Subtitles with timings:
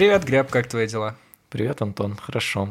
[0.00, 1.14] Привет, Глеб, как твои дела?
[1.50, 2.70] Привет, Антон, хорошо.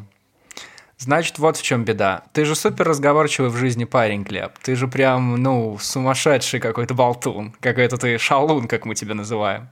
[0.98, 2.24] Значит, вот в чем беда.
[2.34, 4.54] Ты же супер разговорчивый в жизни парень, Глеб.
[4.64, 7.54] Ты же прям, ну, сумасшедший какой-то болтун.
[7.60, 9.70] Какой-то ты шалун, как мы тебя называем.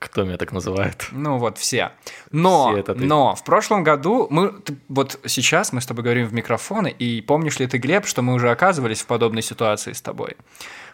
[0.00, 1.06] Кто меня так называет?
[1.12, 1.92] Ну вот все.
[2.32, 4.54] Но, Все но в прошлом году мы,
[4.88, 8.34] вот сейчас мы с тобой говорим в микрофоны, и помнишь ли ты, Глеб, что мы
[8.34, 10.36] уже оказывались в подобной ситуации с тобой?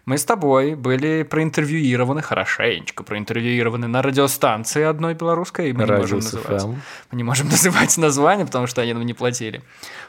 [0.07, 6.19] Мы с тобой были проинтервьюированы, хорошенечко проинтервьюированы на радиостанции одной белорусской, и мы не можем
[6.19, 6.65] называть.
[6.65, 9.63] Мы не можем называть название, потому что они нам не платили.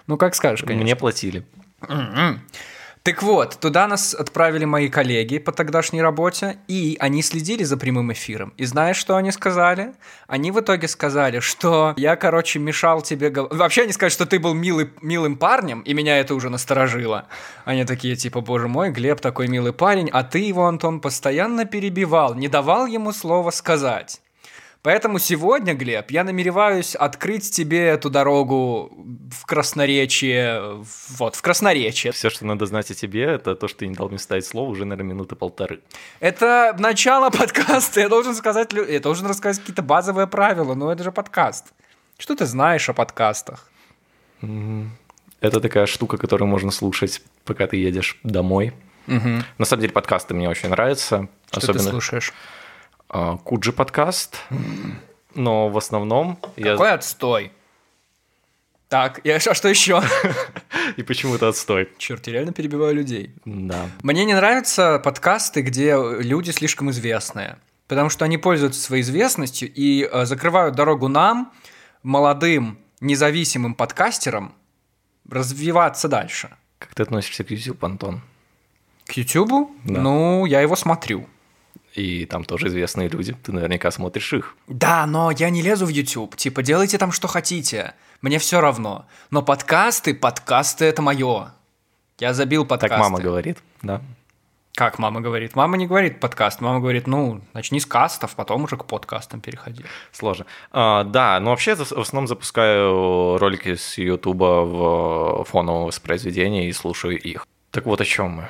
[0.08, 0.84] Ну, как скажешь, конечно.
[0.84, 1.46] Мне платили.
[3.06, 8.12] Так вот, туда нас отправили мои коллеги по тогдашней работе, и они следили за прямым
[8.12, 8.52] эфиром.
[8.58, 9.94] И знаешь, что они сказали?
[10.26, 13.30] Они в итоге сказали, что я, короче, мешал тебе...
[13.30, 17.28] Вообще они сказали, что ты был милый, милым парнем, и меня это уже насторожило.
[17.64, 22.34] Они такие, типа, боже мой, Глеб такой милый парень, а ты его, Антон, постоянно перебивал,
[22.34, 24.20] не давал ему слова сказать.
[24.86, 28.94] Поэтому сегодня, Глеб, я намереваюсь открыть тебе эту дорогу
[29.32, 30.84] в красноречие,
[31.18, 32.14] вот, в красноречие.
[32.14, 34.70] Все, что надо знать о тебе, это то, что ты не дал мне ставить слово
[34.70, 35.82] уже, наверное, минуты полторы.
[36.20, 41.12] Это начало подкаста, я должен сказать, я должен рассказать какие-то базовые правила, но это же
[41.12, 41.74] подкаст.
[42.20, 43.72] Что ты знаешь о подкастах?
[45.42, 48.76] Это такая штука, которую можно слушать, пока ты едешь домой.
[49.08, 51.28] На самом деле подкасты мне очень нравятся.
[51.48, 52.32] Что ты особенно слушаешь?
[53.10, 54.38] А, Куджи подкаст.
[55.34, 56.74] Но в основном я...
[56.74, 57.52] Какой отстой.
[58.88, 60.02] Так, и- а что еще?
[60.98, 61.90] И почему-то отстой.
[61.98, 63.34] Черт, я реально перебиваю людей.
[63.46, 63.90] Да.
[64.04, 67.58] Мне не нравятся подкасты, где люди слишком известные,
[67.88, 71.52] потому что они пользуются своей известностью и э, закрывают дорогу нам,
[72.04, 74.54] молодым, независимым подкастерам,
[75.30, 76.50] развиваться дальше.
[76.80, 78.22] Как ты относишься к YouTube, Антон?
[79.08, 79.76] К Ютубу?
[79.84, 80.00] Да.
[80.02, 81.28] Ну, я его смотрю.
[81.96, 83.34] И там тоже известные люди.
[83.44, 84.56] Ты наверняка смотришь их.
[84.68, 86.36] Да, но я не лезу в YouTube.
[86.36, 87.94] Типа, делайте там, что хотите.
[88.22, 89.06] Мне все равно.
[89.32, 91.54] Но подкасты, подкасты это мое.
[92.20, 92.96] Я забил подкасты.
[92.96, 94.02] Так мама говорит, да.
[94.76, 95.56] Как мама говорит?
[95.56, 96.60] Мама не говорит подкаст.
[96.60, 99.86] Мама говорит, ну, начни с кастов, потом уже к подкастам переходи.
[100.12, 100.46] Сложно.
[100.74, 107.18] А, да, но вообще в основном запускаю ролики с Ютуба в фоновое воспроизведение и слушаю
[107.18, 107.48] их.
[107.72, 108.50] Так вот о чем мы.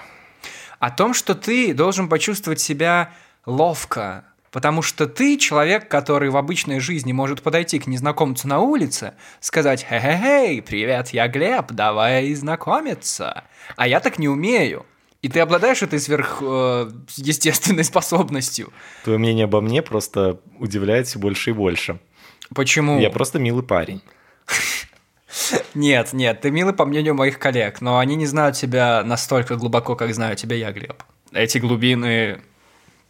[0.79, 3.13] О том, что ты должен почувствовать себя
[3.45, 9.13] ловко, потому что ты человек, который в обычной жизни может подойти к незнакомцу на улице,
[9.39, 13.43] сказать «Хе-хе-хей, привет, я Глеб, давай знакомиться».
[13.75, 14.85] А я так не умею.
[15.21, 18.71] И ты обладаешь этой сверхъестественной способностью.
[19.03, 21.99] Твое мнение обо мне просто удивляет все больше и больше.
[22.53, 22.99] Почему?
[22.99, 24.01] Я просто милый парень.
[25.73, 29.97] Нет, нет, ты милый по мнению моих коллег, но они не знают тебя настолько глубоко,
[29.97, 31.03] как знаю тебя я, Глеб.
[31.33, 32.39] Эти глубины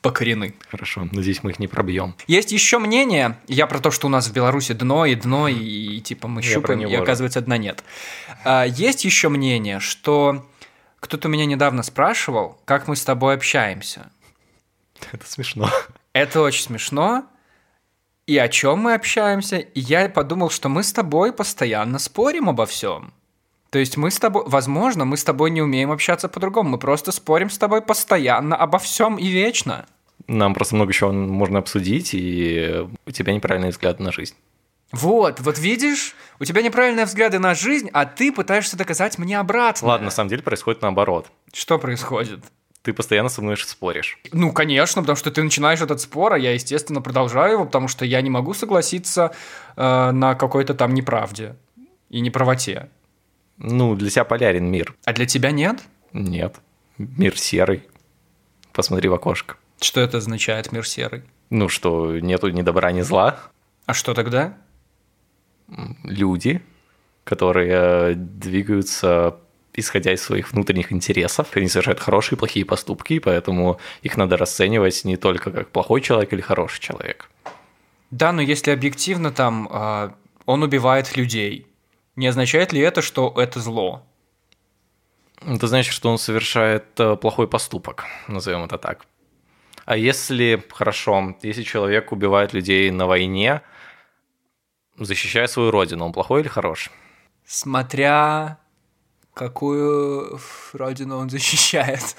[0.05, 0.53] покорены.
[0.69, 2.13] Хорошо, надеюсь, мы их не пробьем.
[2.27, 5.55] Есть еще мнение, я про то, что у нас в Беларуси дно и дно, и,
[5.55, 7.83] и, типа мы Я щупаем, и оказывается дна нет.
[8.43, 10.45] А, есть еще мнение, что
[10.99, 14.11] кто-то меня недавно спрашивал, как мы с тобой общаемся.
[15.11, 15.71] Это смешно.
[16.13, 17.25] Это очень смешно.
[18.27, 19.57] И о чем мы общаемся?
[19.57, 23.11] И я подумал, что мы с тобой постоянно спорим обо всем.
[23.71, 26.69] То есть мы с тобой, возможно, мы с тобой не умеем общаться по-другому.
[26.69, 29.85] Мы просто спорим с тобой постоянно обо всем и вечно.
[30.27, 34.35] Нам просто много чего можно обсудить, и у тебя неправильный взгляд на жизнь.
[34.91, 39.87] Вот, вот видишь, у тебя неправильные взгляды на жизнь, а ты пытаешься доказать мне обратно.
[39.87, 41.27] Ладно, на самом деле происходит наоборот.
[41.53, 42.39] Что происходит?
[42.81, 44.19] Ты постоянно со мной споришь.
[44.31, 48.05] Ну, конечно, потому что ты начинаешь этот спор, а я, естественно, продолжаю его, потому что
[48.05, 49.33] я не могу согласиться
[49.75, 51.55] э, на какой-то там неправде
[52.09, 52.89] и неправоте.
[53.57, 54.93] Ну, для тебя полярен мир.
[55.03, 55.81] А для тебя нет?
[56.13, 56.57] Нет.
[56.97, 57.83] Мир серый.
[58.71, 59.57] Посмотри в окошко.
[59.79, 61.23] Что это означает мир серый?
[61.49, 63.39] Ну, что нету ни добра, ни зла.
[63.85, 64.57] А что тогда?
[66.03, 66.61] Люди,
[67.23, 69.37] которые э, двигаются
[69.77, 71.49] исходя из своих внутренних интересов.
[71.55, 76.01] Они совершают хорошие и плохие поступки, и поэтому их надо расценивать не только как плохой
[76.01, 77.29] человек или хороший человек.
[78.11, 80.11] Да, но если объективно там э,
[80.45, 81.67] он убивает людей,
[82.15, 84.03] не означает ли это, что это зло?
[85.45, 89.05] Это значит, что он совершает э, плохой поступок, назовем это так.
[89.85, 93.61] А если, хорошо, если человек убивает людей на войне,
[94.97, 96.91] защищая свою родину, он плохой или хороший?
[97.45, 98.57] Смотря
[99.35, 100.39] какую
[100.73, 102.15] родину он защищает.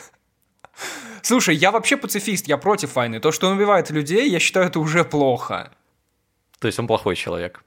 [1.22, 3.18] Слушай, я вообще пацифист, я против войны.
[3.18, 5.72] То, что он убивает людей, я считаю, это уже плохо.
[6.60, 7.64] То есть он плохой человек.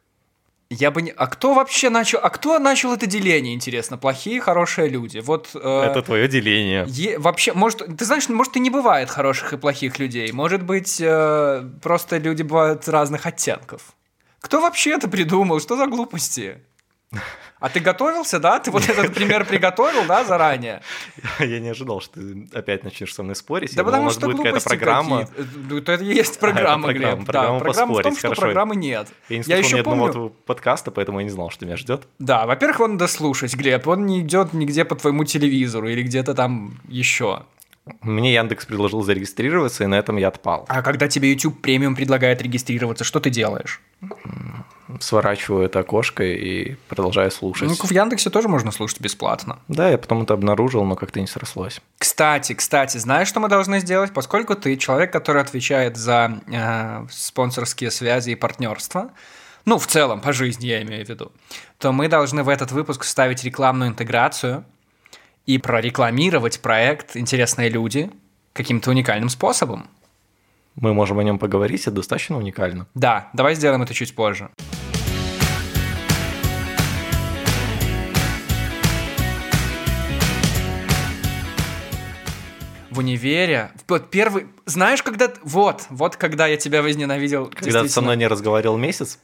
[0.72, 1.12] Я бы не...
[1.12, 2.20] А кто вообще начал...
[2.22, 3.98] А кто начал это деление, интересно?
[3.98, 5.18] Плохие, хорошие люди.
[5.18, 5.50] Вот...
[5.56, 6.86] э, Это твое деление.
[6.88, 10.32] е- Вообще, может, ты знаешь, может, и не бывает хороших и плохих людей.
[10.32, 13.82] Может быть, э, просто люди бывают разных оттенков.
[14.42, 15.60] Кто вообще это придумал?
[15.60, 16.62] Что за глупости?
[17.60, 18.60] А ты готовился, да?
[18.60, 20.82] Ты вот этот пример приготовил, да, заранее?
[21.40, 23.76] Я не ожидал, что ты опять начнешь со мной спорить.
[23.76, 25.28] Да потому что будет какая-то программа.
[25.70, 27.26] Это есть программа, Глеб.
[27.26, 28.42] программа в том, поспорить, что хорошо.
[28.42, 29.08] программы нет.
[29.28, 32.08] Я не еще ни одного подкаста, поэтому я не знал, что меня ждет.
[32.18, 33.88] Да, во-первых, он надо слушать, Глеб.
[33.88, 37.44] Он не идет нигде по твоему телевизору или где-то там еще.
[38.02, 40.66] Мне Яндекс предложил зарегистрироваться, и на этом я отпал.
[40.70, 43.82] А когда тебе YouTube премиум предлагает регистрироваться, что ты делаешь?
[45.00, 47.70] Сворачиваю это окошко и продолжаю слушать.
[47.70, 49.60] Ну, в Яндексе тоже можно слушать бесплатно.
[49.68, 51.80] Да, я потом это обнаружил, но как-то не срослось.
[52.00, 54.14] Кстати, кстати, знаешь, что мы должны сделать?
[54.14, 59.12] Поскольку ты человек, который отвечает за э, спонсорские связи и партнерство,
[59.66, 61.32] ну, в целом, по жизни я имею в виду,
[61.78, 64.66] то мы должны в этот выпуск вставить рекламную интеграцию
[65.46, 68.10] и прорекламировать проект «Интересные люди»
[68.54, 69.88] каким-то уникальным способом.
[70.76, 72.88] Мы можем о нем поговорить, это достаточно уникально.
[72.94, 74.50] Да, давай сделаем это чуть позже.
[83.00, 87.46] В универе, вот первый, знаешь, когда, вот, вот когда я тебя возненавидел.
[87.46, 89.20] Когда ты со мной не разговаривал месяц,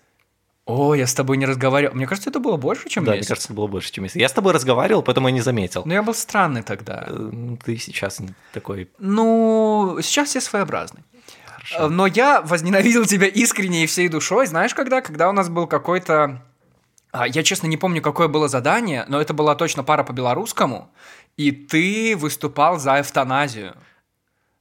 [0.66, 1.94] О, я с тобой не разговаривал.
[1.94, 3.28] Мне кажется, это было больше, чем да, мне месяц.
[3.28, 4.16] кажется, было больше, чем месяц.
[4.16, 5.82] Я с тобой разговаривал, поэтому я не заметил.
[5.86, 7.04] Но я был странный тогда.
[7.06, 8.22] Э, ну, Ты сейчас
[8.54, 8.90] такой...
[8.98, 11.02] Ну, сейчас я своеобразный.
[11.46, 11.88] Хорошо.
[11.88, 14.48] Э, Но я возненавидел тебя искренне и всей душой.
[14.48, 15.02] Знаешь, когда?
[15.02, 16.42] Когда у нас был какой-то...
[17.12, 20.90] а, Я, честно, не помню, какое было задание, но это была точно пара по белорусскому,
[21.38, 23.74] и ты выступал за эвтаназию,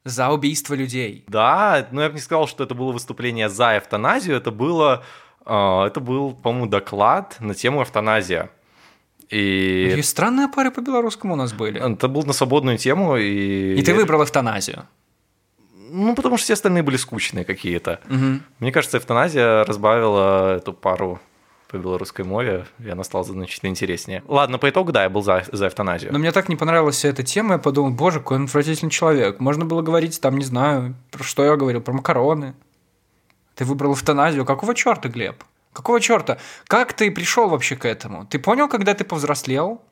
[0.05, 1.25] за убийство людей.
[1.29, 5.03] Да, но я бы не сказал, что это было выступление за эвтаназию, это было...
[5.47, 8.51] э, Это был, по-моему, доклад на тему эвтаназия.
[9.31, 11.81] И И странные пары по белорусскому у нас были.
[11.95, 13.75] это был на свободную тему, и...
[13.79, 14.87] И ты выбрал эвтаназию.
[15.91, 18.01] Ну, потому что все остальные были скучные какие-то.
[18.09, 18.43] Мгм.
[18.59, 21.21] Мне кажется, эвтаназия разбавила эту пару
[21.75, 24.23] по белорусской мове, и она стала значительно интереснее.
[24.29, 26.13] Ладно, по итогу, да, я был за, за эвтаназию.
[26.13, 29.41] Но мне так не понравилась вся эта тема, я подумал, боже, какой он отвратительный человек.
[29.41, 32.55] Можно было говорить, там, не знаю, про что я говорил, про макароны.
[33.57, 34.45] Ты выбрал эвтаназию.
[34.45, 35.43] Какого черта, Глеб?
[35.73, 36.39] Какого черта?
[36.69, 38.25] Как ты пришел вообще к этому?
[38.27, 39.83] Ты понял, когда ты повзрослел?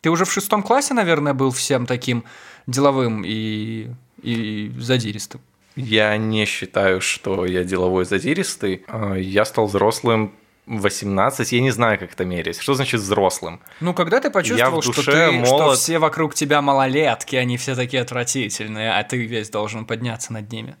[0.00, 2.22] Ты уже в шестом классе, наверное, был всем таким
[2.68, 3.90] деловым и,
[4.22, 5.40] и задиристым.
[5.74, 8.84] Я не считаю, что я деловой задиристый.
[8.86, 10.32] А, Я стал взрослым
[10.66, 12.60] 18, я не знаю, как это мерить.
[12.60, 13.60] Что значит взрослым?
[13.80, 15.78] Ну, когда ты почувствовал, что, ты, что молод.
[15.78, 20.76] все вокруг тебя малолетки, они все такие отвратительные, а ты весь должен подняться над ними.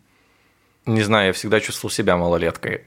[0.86, 2.82] Не знаю, я всегда чувствовал себя малолеткой.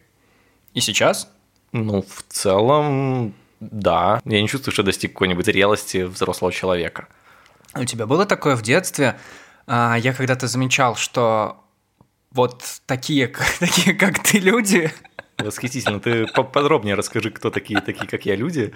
[0.73, 1.29] И сейчас?
[1.73, 4.21] Ну, в целом, да.
[4.25, 7.07] Я не чувствую, что достиг какой-нибудь зрелости взрослого человека.
[7.75, 9.19] У тебя было такое в детстве?
[9.67, 11.57] А, Я когда-то замечал, что
[12.31, 13.27] вот такие,
[13.59, 14.91] такие как ты люди,
[15.37, 15.99] Восхитительно.
[15.99, 18.73] Ты поподробнее расскажи, кто такие, такие, как я, люди.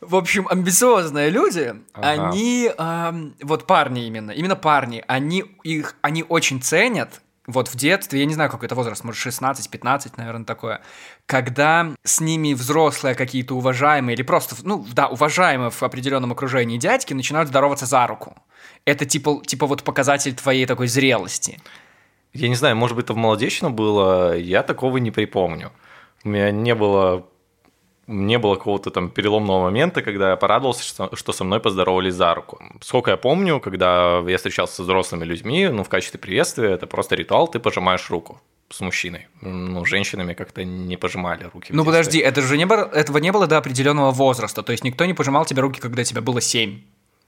[0.00, 2.28] в общем, амбициозные люди, Ага.
[2.28, 8.20] они, ам, вот парни именно, именно парни, они их, они очень ценят, вот в детстве,
[8.20, 10.80] я не знаю, какой это возраст, может, 16-15, наверное, такое,
[11.26, 17.12] когда с ними взрослые какие-то уважаемые, или просто, ну, да, уважаемые в определенном окружении дядьки
[17.12, 18.34] начинают здороваться за руку.
[18.86, 21.60] Это типа, типа вот показатель твоей такой зрелости.
[22.34, 25.72] Я не знаю, может быть, это в молодечном было, я такого не припомню.
[26.24, 27.26] У меня не было
[28.06, 32.34] не было какого-то там переломного момента, когда я порадовался, что, что со мной поздоровались за
[32.34, 32.62] руку.
[32.82, 37.14] Сколько я помню, когда я встречался с взрослыми людьми, ну, в качестве приветствия, это просто
[37.14, 39.28] ритуал, ты пожимаешь руку с мужчиной.
[39.40, 41.72] Ну, женщинами как-то не пожимали руки.
[41.72, 44.62] Ну подожди, это же не было, этого не было до определенного возраста.
[44.62, 46.80] То есть никто не пожимал тебе руки, когда тебе было 7.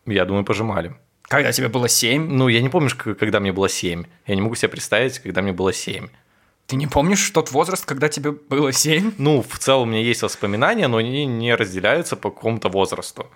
[0.06, 0.94] Я думаю, пожимали.
[1.28, 2.28] Когда тебе было 7?
[2.30, 4.04] Ну, я не помню, когда мне было 7.
[4.26, 6.09] Я не могу себе представить, когда мне было 7.
[6.66, 9.12] Ты не помнишь тот возраст, когда тебе было 7?
[9.18, 13.26] Ну, в целом у меня есть воспоминания, но они не разделяются по какому-то возрасту.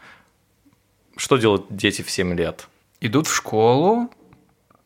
[1.16, 2.68] Что делают дети в 7 лет?
[3.00, 4.10] Идут в школу.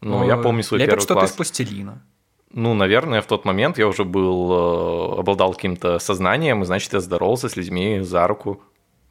[0.01, 1.31] Ну, я помню свой лепят первый что-то класс.
[1.31, 2.03] из пластилина.
[2.51, 7.01] Ну, наверное, в тот момент я уже был, э, обладал каким-то сознанием, и, значит, я
[7.01, 8.63] здоровался с людьми за руку.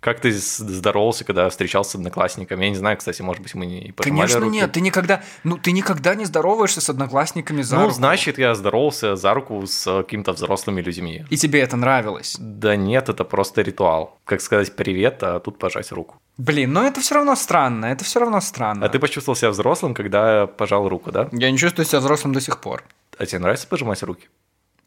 [0.03, 2.65] Как ты здоровался, когда встречался с одноклассниками?
[2.65, 4.51] Я не знаю, кстати, может быть, мы не пожимали Конечно руки.
[4.53, 7.93] нет, ты никогда, ну ты никогда не здороваешься с одноклассниками за Ну, руку.
[7.93, 11.23] значит, я здоровался за руку с какими-то взрослыми людьми.
[11.29, 12.35] И тебе это нравилось.
[12.37, 14.19] Да нет, это просто ритуал.
[14.25, 16.17] Как сказать привет, а тут пожать руку.
[16.37, 18.85] Блин, но это все равно странно, это все равно странно.
[18.85, 21.29] А ты почувствовал себя взрослым, когда пожал руку, да?
[21.31, 22.83] Я не чувствую себя взрослым до сих пор.
[23.17, 24.27] А тебе нравится пожимать руки?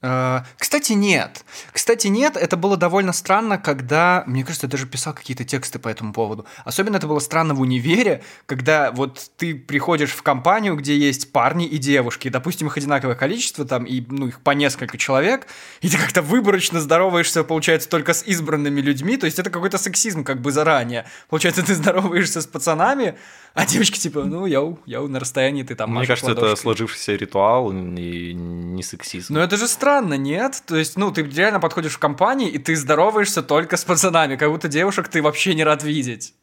[0.02, 1.44] Э, Кстати, нет.
[1.72, 5.88] Кстати, нет, это было довольно странно, когда, мне кажется, я даже писал какие-то тексты по
[5.88, 6.46] этому поводу.
[6.64, 11.66] Особенно это было странно в универе, когда вот ты приходишь в компанию, где есть парни
[11.66, 15.46] и девушки, и, допустим, их одинаковое количество, там, и, ну, их по несколько человек,
[15.80, 20.24] и ты как-то выборочно здороваешься, получается, только с избранными людьми, то есть это какой-то сексизм
[20.24, 21.06] как бы заранее.
[21.28, 23.16] Получается, ты здороваешься с пацанами,
[23.56, 26.62] а девочки типа, ну, я, я на расстоянии, ты там Мне кажется, это ладошкой.
[26.62, 29.32] сложившийся ритуал и не сексизм.
[29.32, 30.62] Ну это же странно, нет?
[30.66, 34.50] То есть, ну, ты реально подходишь в компании, и ты здороваешься только с пацанами, как
[34.50, 36.34] будто девушек ты вообще не рад видеть.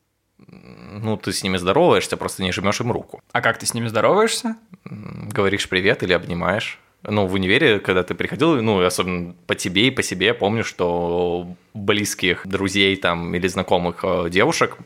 [0.48, 3.22] Ну, ты с ними здороваешься, просто не жмешь им руку.
[3.32, 4.56] А как ты с ними здороваешься?
[4.84, 6.80] Говоришь привет или обнимаешь.
[7.04, 10.64] Ну, в универе, когда ты приходил, ну, особенно по тебе и по себе, я помню,
[10.64, 14.78] что близких друзей там или знакомых э, девушек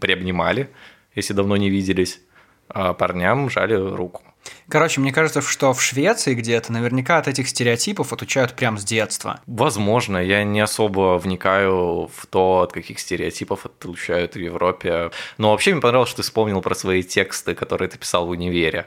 [0.00, 0.70] приобнимали,
[1.18, 2.20] если давно не виделись,
[2.68, 4.22] а парням жали руку.
[4.68, 9.40] Короче, мне кажется, что в Швеции где-то наверняка от этих стереотипов отучают прям с детства.
[9.46, 15.10] Возможно, я не особо вникаю в то, от каких стереотипов отлучают в Европе.
[15.38, 18.86] Но вообще мне понравилось, что ты вспомнил про свои тексты, которые ты писал в универе.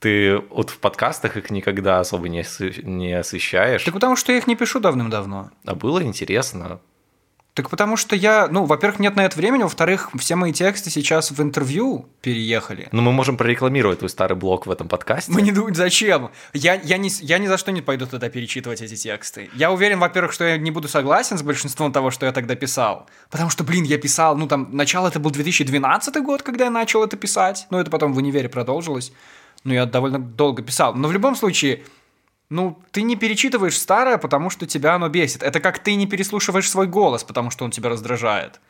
[0.00, 2.44] Ты вот в подкастах их никогда особо не,
[2.82, 3.84] не освещаешь.
[3.84, 5.50] Так потому что я их не пишу давным-давно.
[5.64, 6.80] А было интересно.
[7.54, 11.30] Так потому что я, ну, во-первых, нет на это времени, во-вторых, все мои тексты сейчас
[11.30, 12.88] в интервью переехали.
[12.90, 15.30] Но мы можем прорекламировать твой старый блог в этом подкасте.
[15.30, 16.30] Мы не думаем, зачем?
[16.52, 19.50] Я, я, не, я ни за что не пойду туда перечитывать эти тексты.
[19.54, 23.08] Я уверен, во-первых, что я не буду согласен с большинством того, что я тогда писал.
[23.30, 27.04] Потому что, блин, я писал, ну там, начало это был 2012 год, когда я начал
[27.04, 27.68] это писать.
[27.70, 29.12] Ну, это потом в универе продолжилось.
[29.62, 30.94] Ну, я довольно долго писал.
[30.94, 31.84] Но в любом случае,
[32.50, 35.42] ну, ты не перечитываешь старое, потому что тебя оно бесит.
[35.42, 38.60] Это как ты не переслушиваешь свой голос, потому что он тебя раздражает.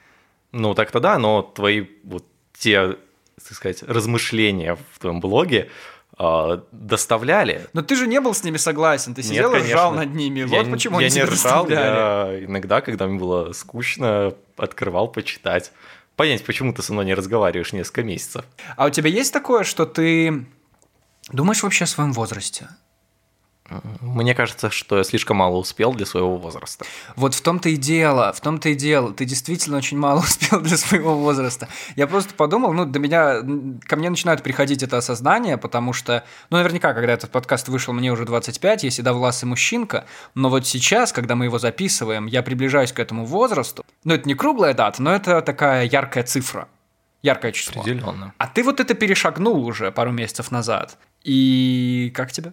[0.52, 2.24] Ну, так-то да, но твои вот
[2.56, 2.96] те,
[3.36, 5.70] так сказать, размышления в твоем блоге
[6.16, 7.66] а, доставляли.
[7.72, 10.48] Но ты же не был с ними согласен, ты Нет, сидел и ржал над ними.
[10.48, 15.72] Я вот почему я они не ржал, я иногда, когда мне было скучно, открывал почитать.
[16.14, 18.44] Понять, почему ты со мной не разговариваешь несколько месяцев.
[18.76, 20.46] А у тебя есть такое, что ты
[21.32, 22.68] думаешь вообще о своем возрасте?
[24.00, 26.84] Мне кажется, что я слишком мало успел для своего возраста.
[27.16, 29.12] Вот в том-то и дело, в том-то и дело.
[29.14, 31.68] Ты действительно очень мало успел для своего возраста.
[31.96, 33.36] Я просто подумал, ну, до меня,
[33.86, 38.12] ко мне начинает приходить это осознание, потому что, ну, наверняка, когда этот подкаст вышел, мне
[38.12, 40.04] уже 25, я седовласый мужчинка,
[40.34, 43.84] но вот сейчас, когда мы его записываем, я приближаюсь к этому возрасту.
[44.04, 46.68] Ну, это не круглая дата, но это такая яркая цифра,
[47.22, 47.80] яркое число.
[47.80, 48.34] Определенно.
[48.36, 50.98] А ты вот это перешагнул уже пару месяцев назад.
[51.22, 52.52] И как тебе?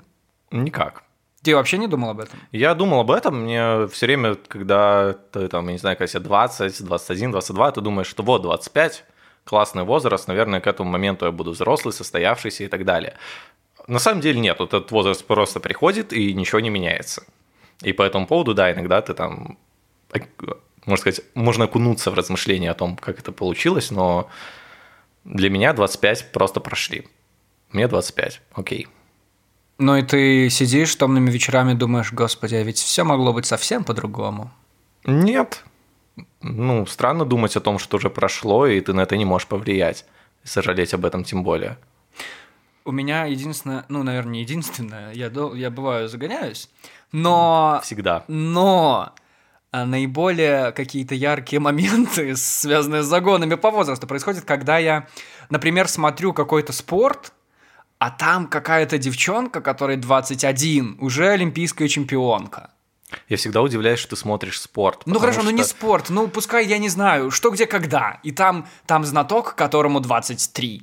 [0.51, 1.03] Никак.
[1.43, 2.39] Ты вообще не думал об этом?
[2.51, 6.19] Я думал об этом, мне все время, когда ты там, я не знаю, когда тебе
[6.19, 9.05] 20, 21, 22, ты думаешь, что вот 25,
[9.43, 13.15] классный возраст, наверное, к этому моменту я буду взрослый, состоявшийся и так далее.
[13.87, 17.23] На самом деле нет, вот этот возраст просто приходит и ничего не меняется.
[17.81, 19.57] И по этому поводу, да, иногда ты там,
[20.85, 24.29] можно сказать, можно окунуться в размышления о том, как это получилось, но
[25.23, 27.07] для меня 25 просто прошли.
[27.71, 28.87] Мне 25, окей.
[29.77, 34.51] Ну и ты сидишь томными вечерами, думаешь, господи, а ведь все могло быть совсем по-другому.
[35.05, 35.63] Нет.
[36.41, 40.05] Ну, странно думать о том, что уже прошло, и ты на это не можешь повлиять.
[40.43, 41.77] И сожалеть об этом тем более.
[42.83, 46.67] У меня единственное, ну, наверное, не единственное, я, я бываю загоняюсь,
[47.11, 47.79] но...
[47.83, 48.23] Всегда.
[48.27, 49.13] Но
[49.71, 55.07] а, наиболее какие-то яркие моменты, связанные с загонами по возрасту, происходят, когда я,
[55.49, 57.33] например, смотрю какой-то спорт,
[58.01, 62.71] а там какая-то девчонка, которой 21, уже олимпийская чемпионка.
[63.29, 65.03] Я всегда удивляюсь, что ты смотришь спорт.
[65.05, 68.19] Ну хорошо, ну не что- спорт, ну пускай я не знаю, что где когда.
[68.23, 70.81] И там, там знаток, которому 23.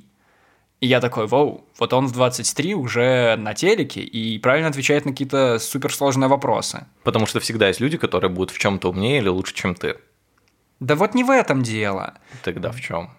[0.79, 5.11] И я такой, вау, вот он в 23 уже на телеке и правильно отвечает на
[5.11, 6.85] какие-то суперсложные вопросы.
[7.03, 9.97] Потому что всегда есть люди, которые будут в чем-то умнее или лучше, чем ты.
[10.79, 12.13] Да вот не в этом дело.
[12.45, 13.09] Тогда в чем?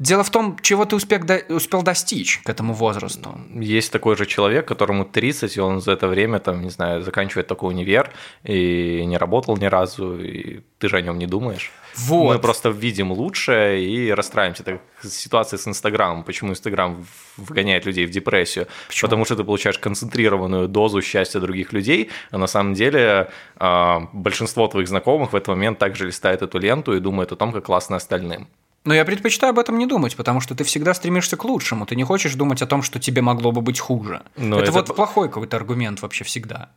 [0.00, 3.38] Дело в том, чего ты успел, до- успел достичь к этому возрасту.
[3.54, 7.46] Есть такой же человек, которому 30, и он за это время, там, не знаю, заканчивает
[7.46, 8.10] такой универ
[8.42, 11.70] и не работал ни разу, и ты же о нем не думаешь.
[11.96, 12.32] Вот.
[12.32, 14.64] Мы просто видим лучшее и расстраиваемся.
[14.64, 16.24] Так ситуация с Инстаграмом.
[16.24, 17.04] Почему Инстаграм
[17.36, 18.68] вгоняет людей в депрессию?
[18.88, 19.06] Почему?
[19.06, 24.66] Потому что ты получаешь концентрированную дозу счастья других людей, а на самом деле а, большинство
[24.66, 27.96] твоих знакомых в этот момент также листает эту ленту и думает о том, как классно
[27.96, 28.48] остальным.
[28.84, 31.84] Но я предпочитаю об этом не думать, потому что ты всегда стремишься к лучшему.
[31.84, 34.22] Ты не хочешь думать о том, что тебе могло бы быть хуже.
[34.36, 36.70] Но это, это вот плохой какой-то аргумент вообще всегда.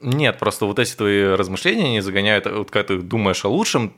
[0.00, 3.92] Нет, просто вот эти твои размышления, они загоняют, вот когда ты думаешь о лучшем,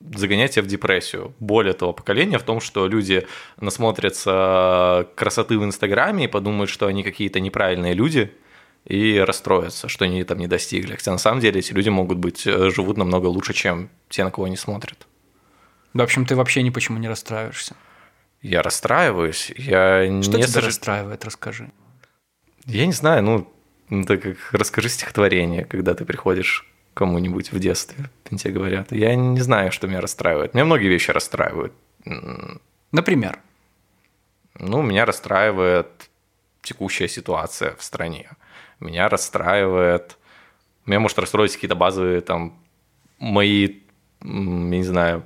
[0.00, 1.34] загоняют тебя в депрессию.
[1.38, 3.26] Боль этого поколения в том, что люди
[3.60, 8.32] насмотрятся красоты в Инстаграме и подумают, что они какие-то неправильные люди,
[8.84, 10.96] и расстроиться, что они там не достигли.
[10.96, 14.32] Хотя на самом деле эти люди могут быть, э, живут намного лучше, чем те, на
[14.32, 15.06] кого они смотрят.
[15.94, 17.74] В общем, ты вообще ни почему не расстраиваешься.
[18.40, 19.52] Я расстраиваюсь.
[19.56, 21.70] Я Что не тебя сож- расстраивает, расскажи.
[22.64, 23.52] Я не знаю, ну,
[24.02, 28.92] это как расскажи стихотворение, когда ты приходишь кому-нибудь в детстве, тебе говорят.
[28.92, 30.54] Я не знаю, что меня расстраивает.
[30.54, 31.72] Меня многие вещи расстраивают.
[32.92, 33.38] Например,
[34.58, 36.10] Ну, меня расстраивает
[36.62, 38.30] текущая ситуация в стране.
[38.80, 40.18] Меня расстраивает...
[40.84, 42.58] Меня может расстроить какие-то базовые там
[43.18, 43.76] мои,
[44.20, 45.22] я не знаю,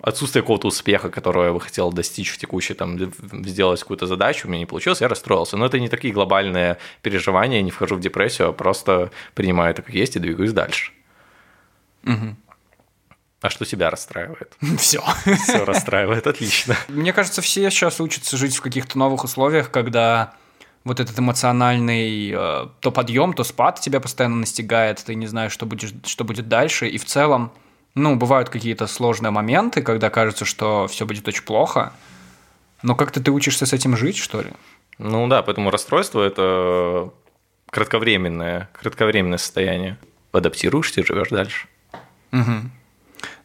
[0.00, 2.98] отсутствие какого-то успеха, которого я бы хотел достичь в текущей, там,
[3.44, 5.56] сделать какую-то задачу, у меня не получилось, я расстроился.
[5.56, 9.82] Но это не такие глобальные переживания, я не вхожу в депрессию, а просто принимаю это
[9.82, 10.92] как есть и двигаюсь дальше.
[13.40, 14.56] А что тебя расстраивает?
[14.78, 15.02] все.
[15.44, 16.76] Все расстраивает, отлично.
[16.88, 20.34] Мне кажется, все сейчас учатся жить в каких-то новых условиях, когда
[20.84, 25.66] вот этот эмоциональный э, то подъем, то спад тебя постоянно настигает, ты не знаешь, что,
[25.66, 26.88] будешь, что будет дальше.
[26.88, 27.52] И в целом,
[27.98, 31.92] ну, бывают какие-то сложные моменты, когда кажется, что все будет очень плохо.
[32.82, 34.50] Но как-то ты учишься с этим жить, что ли?
[34.98, 37.12] Ну да, поэтому расстройство– это
[37.70, 39.98] кратковременное, кратковременное состояние.
[40.32, 41.68] Адаптируешься и живешь дальше.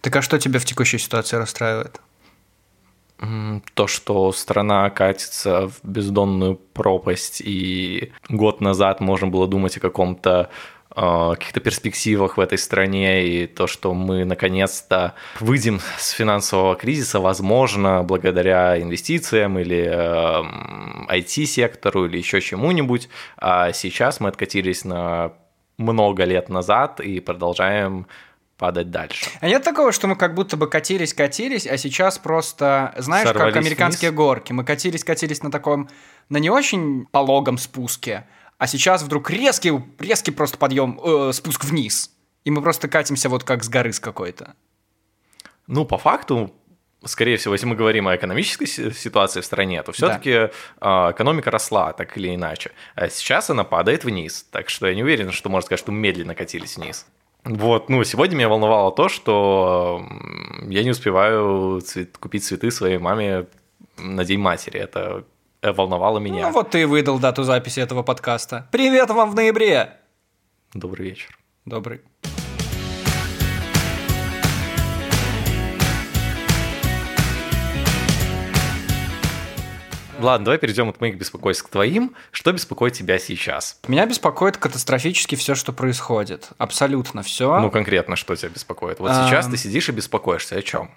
[0.02, 2.00] Так а что тебя в текущей ситуации расстраивает?
[3.74, 10.50] То, что страна катится в бездонную пропасть, и год назад можно было думать о каком-то
[10.96, 18.04] каких-то перспективах в этой стране, и то, что мы наконец-то выйдем с финансового кризиса, возможно,
[18.04, 19.88] благодаря инвестициям или
[21.10, 25.34] IT-сектору или еще чему-нибудь, а сейчас мы откатились на
[25.78, 28.08] много лет назад и продолжаем
[28.58, 29.30] падать дальше.
[29.42, 33.62] А нет такого, что мы как будто бы катились-катились, а сейчас просто, знаешь, Сорвались как
[33.64, 34.18] американские вниз?
[34.18, 34.54] горки.
[34.54, 35.90] Мы катились-катились на таком,
[36.30, 38.26] на не очень пологом спуске,
[38.58, 42.12] а сейчас вдруг резкий, резкий просто подъем, э, спуск вниз.
[42.46, 44.56] И мы просто катимся вот как с горы с какой-то.
[45.68, 46.54] Ну, по факту,
[47.06, 50.50] скорее всего, если мы говорим о экономической си- ситуации в стране, то все-таки
[50.82, 52.72] экономика росла так или иначе.
[52.96, 54.46] А сейчас она падает вниз.
[54.52, 57.06] Так что я не уверен, что можно сказать, что мы медленно катились вниз.
[57.46, 60.06] Вот, ну, сегодня меня волновало то, что
[60.68, 63.48] я не успеваю цвет- купить цветы своей маме
[63.98, 64.80] на День матери.
[64.80, 65.26] Это
[65.72, 66.48] волновало меня.
[66.48, 68.68] Ну вот ты и выдал дату записи этого подкаста.
[68.72, 69.98] Привет вам в ноябре!
[70.74, 71.38] Добрый вечер.
[71.66, 72.02] Добрый.
[80.20, 82.16] Ладно, давай перейдем от моих беспокойств к твоим.
[82.32, 83.80] Что беспокоит тебя сейчас?
[83.88, 86.50] Меня беспокоит катастрофически все, что происходит.
[86.58, 87.60] Абсолютно все.
[87.60, 89.00] Ну, конкретно, что тебя беспокоит?
[89.00, 89.28] Вот Ам.
[89.28, 90.92] сейчас ты сидишь и беспокоишься о чем?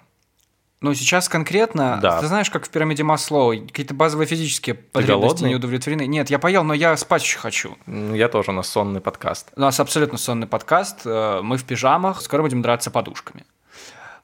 [0.79, 2.19] Ну, сейчас конкретно, Да.
[2.21, 5.49] ты знаешь, как в пирамиде Маслоу, какие-то базовые физические потребности голодный?
[5.49, 6.05] не удовлетворены.
[6.05, 7.77] Нет, я поел, но я спать еще хочу.
[7.87, 9.49] Я тоже на сонный подкаст.
[9.55, 13.45] У нас абсолютно сонный подкаст, э, мы в пижамах, скоро будем драться подушками.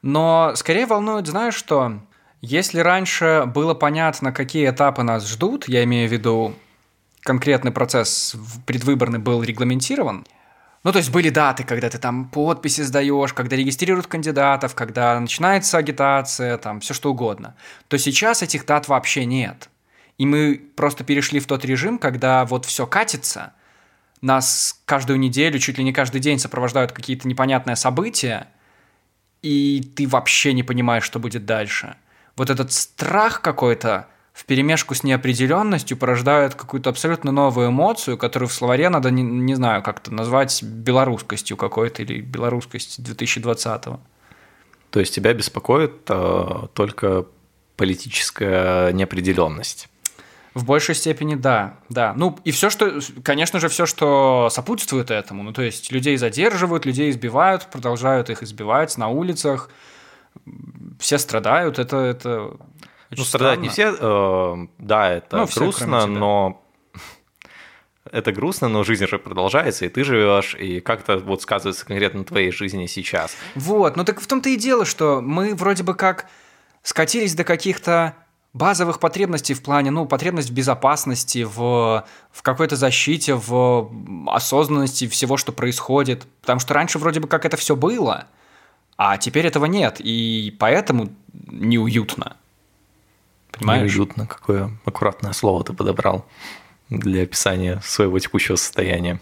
[0.02, 1.94] Но скорее волнует, знаешь что,
[2.40, 6.54] если раньше было понятно, какие этапы нас ждут, я имею в виду
[7.22, 8.36] конкретный процесс
[8.66, 10.24] предвыборный был регламентирован,
[10.84, 15.78] ну, то есть были даты, когда ты там подписи сдаешь, когда регистрируют кандидатов, когда начинается
[15.78, 17.56] агитация, там все что угодно,
[17.88, 19.70] то сейчас этих дат вообще нет.
[20.18, 23.54] И мы просто перешли в тот режим, когда вот все катится,
[24.20, 28.48] нас каждую неделю, чуть ли не каждый день сопровождают какие-то непонятные события,
[29.40, 31.96] и ты вообще не понимаешь, что будет дальше.
[32.36, 38.52] Вот этот страх какой-то в перемешку с неопределенностью порождает какую-то абсолютно новую эмоцию, которую в
[38.52, 44.00] словаре надо, не, не знаю, как-то назвать белорусскостью какой-то или белорусскость 2020-го.
[44.90, 47.26] То есть тебя беспокоит э, только
[47.76, 49.88] политическая неопределенность.
[50.52, 52.12] В большей степени да, да.
[52.16, 55.44] Ну и все, что, конечно же, все, что сопутствует этому.
[55.44, 59.70] Ну то есть людей задерживают, людей избивают, продолжают их избивать на улицах,
[60.98, 61.78] все страдают.
[61.78, 62.56] Это это
[63.14, 66.06] очень Ну, страдают не все, э, да, это Ну, все, грустно, тебя.
[66.06, 66.62] но
[68.10, 72.24] это грустно, но жизнь же продолжается, и ты живешь, и как-то вот сказывается конкретно на
[72.24, 73.36] твоей жизни сейчас.
[73.54, 76.26] Вот, ну так в том-то и дело, что мы вроде бы как
[76.82, 78.14] скатились до каких-то
[78.54, 83.90] базовых потребностей в плане, ну, потребность в безопасности, в, в какой-то защите, в
[84.28, 86.24] осознанности всего, что происходит.
[86.40, 88.28] Потому что раньше вроде бы как это все было,
[88.96, 92.36] а теперь этого нет, и поэтому неуютно.
[93.58, 93.92] Понимаешь?
[93.92, 96.26] Неуютно, какое аккуратное слово ты подобрал
[96.90, 99.20] для описания своего текущего состояния.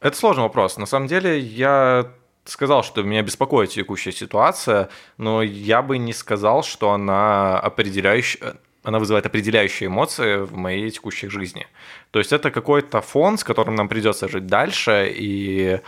[0.00, 0.76] Это сложный вопрос.
[0.76, 2.10] На самом деле, я
[2.44, 8.98] сказал, что меня беспокоит текущая ситуация, но я бы не сказал, что она определяющая, она
[8.98, 11.66] вызывает определяющие эмоции в моей текущей жизни.
[12.10, 15.80] То есть это какой-то фон, с которым нам придется жить дальше, и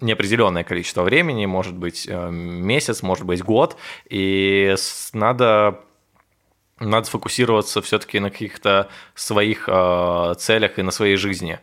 [0.00, 3.76] неопределенное количество времени, может быть э, месяц, может быть год,
[4.10, 4.74] и
[5.12, 5.80] надо
[6.78, 11.58] надо сфокусироваться все-таки на каких-то своих э, целях и на своей жизни, э,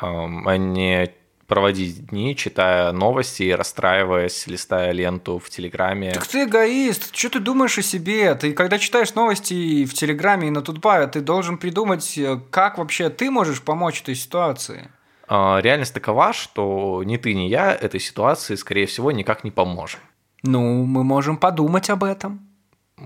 [0.00, 1.10] а не
[1.46, 6.12] проводить дни, читая новости и расстраиваясь, листая ленту в Телеграме.
[6.12, 8.34] Так ты эгоист, что ты думаешь о себе?
[8.34, 13.10] Ты когда читаешь новости в Телеграме и на Тутбае, ты должен придумать, э, как вообще
[13.10, 14.90] ты можешь помочь этой ситуации.
[15.26, 20.00] А, реальность такова, что ни ты, ни я этой ситуации, скорее всего, никак не поможем.
[20.42, 22.46] Ну, мы можем подумать об этом.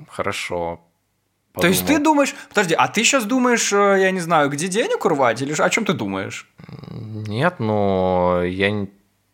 [0.08, 0.80] Хорошо.
[1.58, 1.62] Подумал.
[1.62, 5.04] То есть ты думаешь, подожди, а ты сейчас думаешь, э, я не знаю, где денег
[5.04, 6.48] урвать, или о чем ты думаешь?
[6.90, 8.86] Нет, но я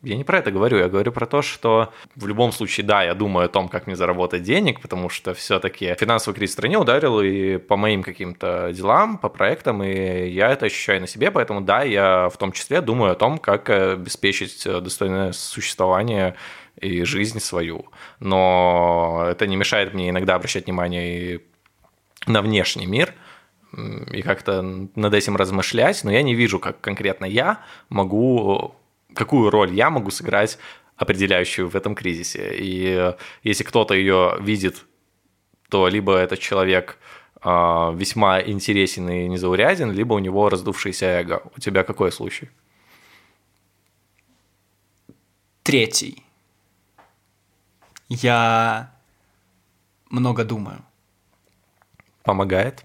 [0.04, 3.14] я не про это говорю, я говорю про то, что в любом случае, да, я
[3.14, 7.20] думаю о том, как мне заработать денег, потому что все-таки финансовый кризис в стране ударил
[7.20, 11.82] и по моим каким-то делам, по проектам, и я это ощущаю на себе, поэтому да,
[11.82, 16.34] я в том числе думаю о том, как обеспечить достойное существование
[16.80, 17.87] и жизнь свою.
[18.20, 21.40] Но это не мешает мне иногда обращать внимание и
[22.26, 23.14] на внешний мир
[24.12, 28.74] и как-то над этим размышлять, но я не вижу, как конкретно я могу
[29.14, 30.58] какую роль я могу сыграть
[30.96, 32.54] определяющую в этом кризисе.
[32.54, 34.84] И если кто-то ее видит,
[35.68, 36.98] то либо этот человек
[37.40, 41.42] а, весьма интересен и незауряден, либо у него раздувшееся эго.
[41.56, 42.48] У тебя какой случай?
[45.62, 46.22] Третий.
[48.08, 48.92] Я
[50.10, 50.84] много думаю.
[52.24, 52.84] Помогает?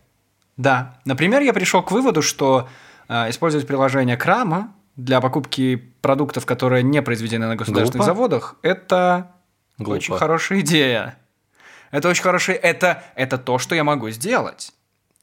[0.57, 0.99] Да.
[1.05, 2.67] Например, я пришел к выводу, что
[3.07, 8.05] э, использовать приложение Крама для покупки продуктов, которые не произведены на государственных Глупо.
[8.05, 9.31] заводах, это
[9.77, 9.95] Глупо.
[9.95, 11.17] очень хорошая идея.
[11.91, 12.57] Это очень хорошая...
[12.57, 14.73] Это, это то, что я могу сделать.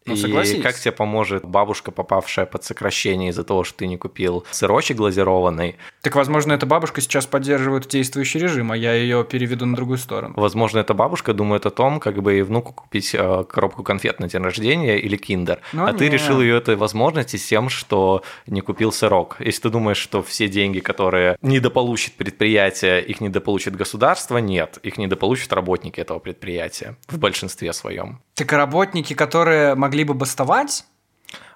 [0.07, 4.45] Ну, и как тебе поможет бабушка, попавшая под сокращение из-за того, что ты не купил
[4.51, 5.77] сырочек глазированный?
[6.03, 10.35] Так, возможно, эта бабушка сейчас поддерживает действующий режим, а я ее переведу на другую сторону.
[10.37, 14.29] Возможно, эта бабушка думает о том, как бы и внуку купить э, коробку конфет на
[14.29, 15.61] день рождения или киндер.
[15.73, 15.99] Ну, а нет.
[15.99, 19.37] ты решил ее этой возможности с тем, что не купил сырок.
[19.41, 24.79] Если ты думаешь, что все деньги, которые недополучит предприятие, их недополучит государство, нет.
[24.83, 28.21] Их недополучат работники этого предприятия в большинстве своем.
[28.35, 30.85] Так работники, которые могли бы бастовать,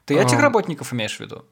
[0.05, 0.23] ты а...
[0.23, 1.45] этих работников имеешь в виду?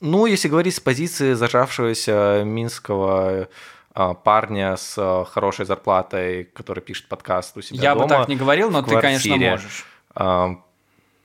[0.00, 3.48] Ну, если говорить с позиции зажавшегося минского
[3.92, 8.06] а, парня с а, хорошей зарплатой, который пишет подкаст у себя Я дома.
[8.06, 9.84] бы так не говорил, но ты, конечно, можешь.
[10.14, 10.56] А,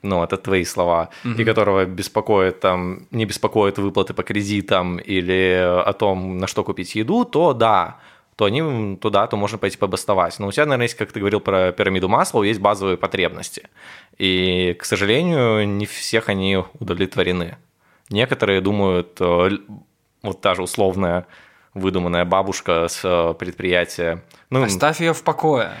[0.02, 1.34] ну, это твои слова, угу.
[1.34, 6.94] и которого беспокоит там, не беспокоит выплаты по кредитам или о том, на что купить
[6.94, 7.98] еду, то да,
[8.36, 10.38] то они туда, то можно пойти побастовать.
[10.38, 13.68] Но у тебя, наверное, есть, как ты говорил про пирамиду масла, есть базовые потребности.
[14.18, 17.56] И, к сожалению, не всех они удовлетворены.
[18.10, 19.50] Некоторые думают, э,
[20.22, 21.26] вот та же условная
[21.72, 24.22] выдуманная бабушка с э, предприятия.
[24.50, 25.72] Ну, Оставь ее в покое.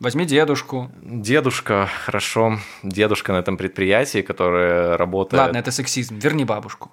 [0.00, 0.90] Возьми дедушку.
[1.02, 2.58] Дедушка, хорошо.
[2.82, 5.40] Дедушка на этом предприятии, который работает...
[5.40, 6.18] Ладно, это сексизм.
[6.18, 6.90] Верни бабушку.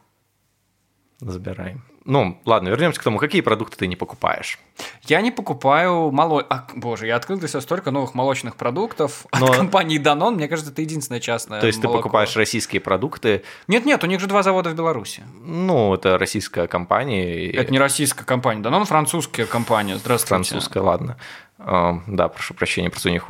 [1.20, 1.84] Забираем.
[2.08, 4.58] Ну, ладно, вернемся к тому, какие продукты ты не покупаешь.
[5.04, 6.42] Я не покупаю мало...
[6.50, 9.48] А, боже, я открыл для себя столько новых молочных продуктов Но...
[9.48, 10.36] от компании Danone.
[10.36, 11.98] Мне кажется, это единственная частная То есть молоко.
[11.98, 13.44] ты покупаешь российские продукты?
[13.68, 15.24] Нет-нет, у них же два завода в Беларуси.
[15.42, 17.52] Ну, это российская компания.
[17.52, 18.62] Это не российская компания.
[18.62, 19.98] Danone французская компания.
[19.98, 20.30] Здравствуйте.
[20.30, 21.18] Французская, ладно.
[21.60, 23.30] Да, прошу прощения, просто у них...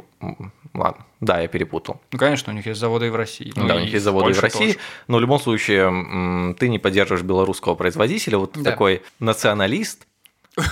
[0.78, 2.00] Ладно, да, я перепутал.
[2.12, 3.52] Ну, конечно, у них есть заводы и в России.
[3.56, 4.80] Ну, да, у них есть заводы и в России, тоже.
[5.08, 8.72] но в любом случае ты не поддерживаешь белорусского производителя, вот да.
[8.72, 10.06] такой националист,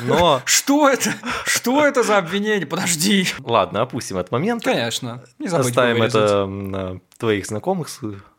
[0.04, 0.42] но...
[0.46, 1.12] Что это?
[1.46, 2.68] Что это за обвинение?
[2.68, 3.28] Подожди.
[3.40, 4.64] Ладно, опустим этот момент.
[4.64, 5.24] Конечно.
[5.40, 7.90] Не забудь Оставим это на твоих знакомых,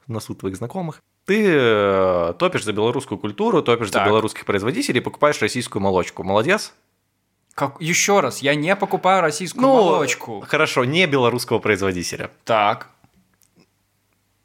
[0.06, 1.02] на суд твоих знакомых.
[1.24, 4.04] Ты э, топишь за белорусскую культуру, топишь так.
[4.04, 6.22] за белорусских производителей, покупаешь российскую молочку.
[6.22, 6.72] Молодец?
[7.56, 7.80] Как...
[7.80, 10.44] Еще раз, я не покупаю российскую ну, молочку.
[10.46, 12.30] Хорошо, не белорусского производителя.
[12.44, 12.90] Так.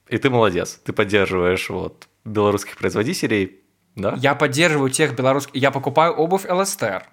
[0.08, 0.80] И ты молодец.
[0.86, 3.60] Ты поддерживаешь вот белорусских производителей,
[3.97, 4.15] да?
[4.17, 5.54] Я поддерживаю тех белорусских...
[5.56, 7.04] Я покупаю обувь ЛСТР,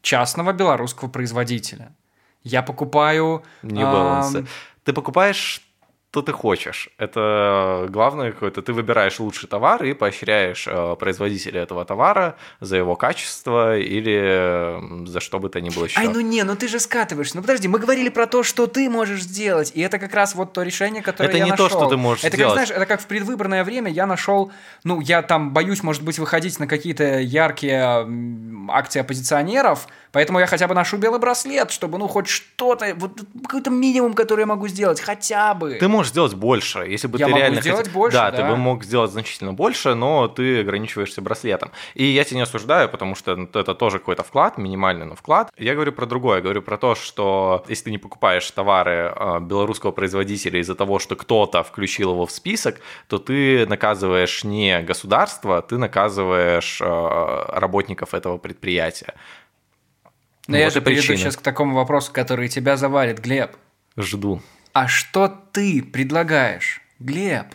[0.00, 1.94] частного белорусского производителя.
[2.42, 3.44] Я покупаю...
[3.62, 4.46] Не балансы.
[4.82, 5.60] Ты покупаешь
[6.14, 6.90] что ты хочешь.
[6.96, 12.94] Это главное какое-то, ты выбираешь лучший товар и поощряешь э, производителя этого товара за его
[12.94, 15.98] качество или за что бы то ни было еще.
[15.98, 17.34] Ай, ну не, ну ты же скатываешься.
[17.34, 20.52] Ну подожди, мы говорили про то, что ты можешь сделать, и это как раз вот
[20.52, 21.66] то решение, которое это я нашел.
[21.66, 22.52] Это не то, что ты можешь это сделать.
[22.52, 24.52] Это как, знаешь, это как в предвыборное время я нашел,
[24.84, 28.06] ну я там боюсь, может быть, выходить на какие-то яркие
[28.68, 33.70] акции оппозиционеров, Поэтому я хотя бы ношу белый браслет, чтобы, ну, хоть что-то, вот какой-то
[33.70, 35.74] минимум, который я могу сделать, хотя бы.
[35.74, 38.36] Ты можешь сделать больше, если бы Я ты могу реально сделать хотел- больше, да, да.
[38.36, 41.70] ты бы мог сделать значительно больше, но ты ограничиваешься браслетом.
[41.94, 45.50] И я тебя не осуждаю, потому что это тоже какой-то вклад, минимальный, но вклад.
[45.58, 49.40] Я говорю про другое, я говорю про то, что если ты не покупаешь товары э,
[49.40, 55.62] белорусского производителя из-за того, что кто-то включил его в список, то ты наказываешь не государство,
[55.62, 59.14] ты наказываешь э, работников этого предприятия.
[60.46, 63.52] Но я Вот же и перейду сейчас к такому вопросу, который тебя завалит, Глеб.
[63.96, 64.42] Жду.
[64.74, 67.46] А что ты предлагаешь, Глеб?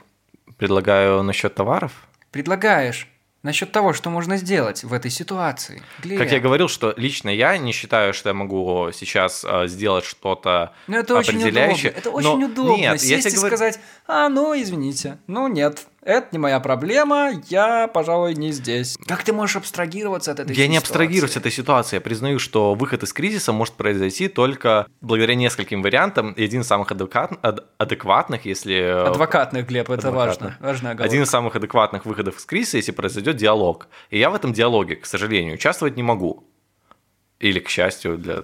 [0.58, 1.92] Предлагаю насчет товаров.
[2.32, 3.08] Предлагаешь
[3.44, 6.18] насчет того, что можно сделать в этой ситуации, Глеб?
[6.18, 10.74] Как я говорил, что лично я не считаю, что я могу сейчас э, сделать что-то
[10.88, 11.44] Ну, это очень удобно.
[11.50, 11.92] определяющее.
[11.92, 12.76] Это Но очень удобно.
[12.78, 16.60] Нет, я Сесть тебе и говорю- сказать, а, ну, извините, ну, нет, это не моя
[16.60, 18.98] проблема, я, пожалуй, не здесь.
[19.08, 20.78] Как ты можешь абстрагироваться от этой Я не ситуации?
[20.78, 21.96] абстрагируюсь от этой ситуации.
[21.98, 26.32] Я признаю, что выход из кризиса может произойти только благодаря нескольким вариантам.
[26.34, 28.76] И один из самых адекват- ад- адекватных, если...
[28.76, 30.52] э, Адвокатных, Глеб, это Адвокатных.
[30.52, 30.58] важно.
[30.68, 31.10] Важная оговорка.
[31.12, 33.88] Один из самых адекватных выходов из кризиса, если произойдет диалог.
[34.10, 36.44] И я в этом диалоге, к сожалению, участвовать не могу.
[37.40, 38.44] Или, к счастью, для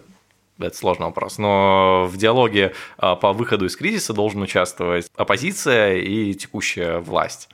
[0.60, 1.38] это сложный вопрос.
[1.38, 7.50] Но в диалоге а, по выходу из кризиса должен участвовать оппозиция и текущая власть.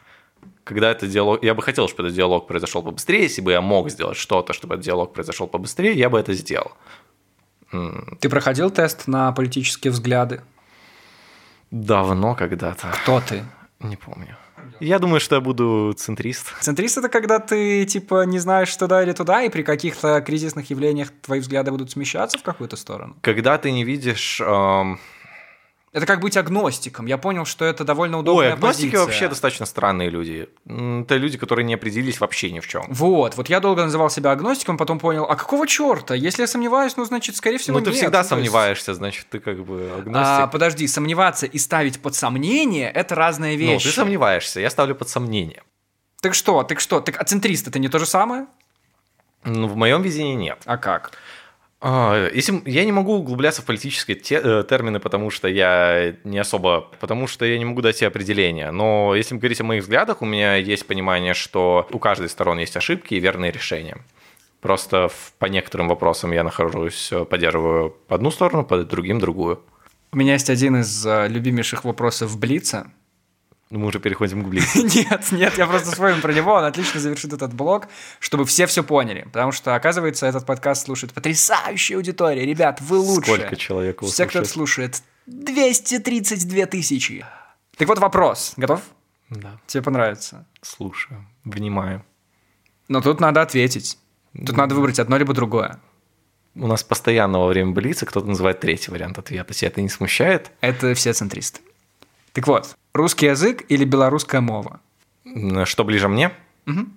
[0.64, 1.44] Когда этот диалог...
[1.44, 3.24] Я бы хотел, чтобы этот диалог произошел побыстрее.
[3.24, 6.72] Если бы я мог сделать что-то, чтобы этот диалог произошел побыстрее, я бы это сделал.
[8.20, 10.42] Ты проходил тест на политические взгляды?
[11.72, 12.92] Давно когда-то.
[13.04, 13.44] Кто ты?
[13.80, 14.38] Не помню.
[14.80, 16.54] Я думаю, что я буду центрист.
[16.62, 21.10] Центрист это когда ты типа не знаешь туда или туда, и при каких-то кризисных явлениях
[21.22, 23.16] твои взгляды будут смещаться в какую-то сторону.
[23.22, 24.42] Когда ты не видишь...
[24.42, 25.00] эм,
[25.94, 27.06] Это как быть агностиком.
[27.06, 29.00] Я понял, что это довольно удобная Ой, агностики позиция.
[29.06, 30.48] вообще достаточно странные люди.
[30.66, 32.86] Это люди, которые не определились вообще ни в чем.
[32.88, 36.16] Вот, вот я долго называл себя агностиком, потом понял, а какого черта?
[36.16, 37.98] Если я сомневаюсь, ну, значит, скорее всего, Ну, ты нет.
[38.00, 40.52] всегда Ну, то есть- сомневаешься, значит, ты как бы А, агностик.
[40.52, 43.90] подожди, сомневаться и ставить под сомнение– это разные ну, вещи.
[43.90, 45.62] ты сомневаешься, я ставлю под сомнение.
[46.22, 48.46] Так что, так что, так а центрист это не то же самое?
[49.44, 50.60] Ну, в моем видении нет.
[50.66, 51.12] А как?
[51.84, 56.38] А, Если я не могу углубляться в политические те- э, термины, потому что я не
[56.38, 58.70] особо, потому что я не могу дать себе определение.
[58.72, 62.78] Но если говорить о моих взглядах, у меня есть понимание, что у каждой сторон есть
[62.78, 63.98] ошибки и верные решения.
[64.60, 69.60] Просто в- по некоторым вопросам я нахожусь, э, поддерживаю по одну сторону, по другим другую.
[70.12, 72.92] У меня есть один из э, любимейших вопросов Блица.
[73.72, 74.82] Ну, Мы уже переходим к близким.
[75.10, 77.88] Нет, нет, я просто вспомнил про него, он отлично завершит этот блог,
[78.20, 79.24] чтобы все все поняли.
[79.24, 82.46] Потому что, оказывается, этот подкаст слушает потрясающая аудитория.
[82.46, 83.38] Ребят, вы лучшие.
[83.38, 87.26] Сколько человек его Все, кто слушает, 232 тысячи.
[87.78, 88.54] Так вот вопрос.
[88.58, 88.82] Готов?
[89.30, 90.46] Да, Тебе понравится.
[90.62, 92.04] слушаю, внимаю.
[92.90, 93.98] Но тут надо ответить.
[94.34, 95.80] Тут надо выбрать одно либо другое.
[96.56, 99.54] У нас постоянно во время блица кто-то называет третий вариант ответа.
[99.54, 100.52] Тебя это не смущает?
[100.60, 101.62] Это все центристы.
[102.34, 104.80] Так вот, русский язык или белорусская мова?
[105.66, 106.32] Что ближе мне?
[106.66, 106.94] М,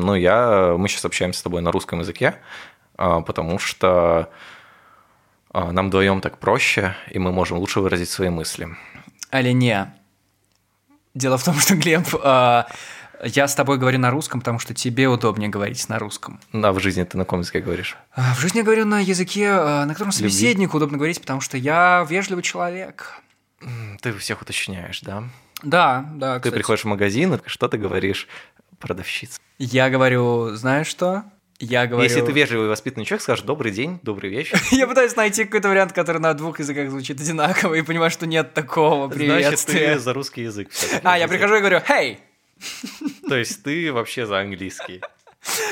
[0.00, 0.74] Ну, я...
[0.78, 2.36] Мы сейчас общаемся с тобой на русском языке,
[2.96, 4.30] а, потому что
[5.50, 8.68] а, нам вдвоем так проще, и мы можем лучше выразить свои мысли.
[9.30, 9.92] Или не?
[11.14, 12.66] Дело в том, что, Глеб, а,
[13.22, 16.40] я с тобой говорю на русском, потому что тебе удобнее говорить на русском.
[16.52, 17.96] А в жизни ты на каком языке говоришь?
[18.16, 22.42] В жизни я говорю на языке, на котором собеседнику удобно говорить, потому что я вежливый
[22.42, 23.20] человек.
[24.00, 25.24] Ты всех уточняешь, да?
[25.62, 26.54] Да, да, Ты кстати.
[26.54, 28.26] приходишь в магазин, и что ты говоришь?
[28.78, 29.38] Продавщица.
[29.58, 31.24] Я говорю, знаешь что?
[31.60, 32.02] Я говорю...
[32.02, 34.60] Если ты вежливый и воспитанный человек, скажешь «добрый день», «добрый вечер».
[34.72, 38.52] Я пытаюсь найти какой-то вариант, который на двух языках звучит одинаково, и понимаю, что нет
[38.52, 39.94] такого Значит, приветствия.
[39.94, 40.70] ты за русский язык.
[41.04, 42.18] А, я прихожу и говорю, «Хей!»
[43.28, 45.00] То есть ты вообще за английский.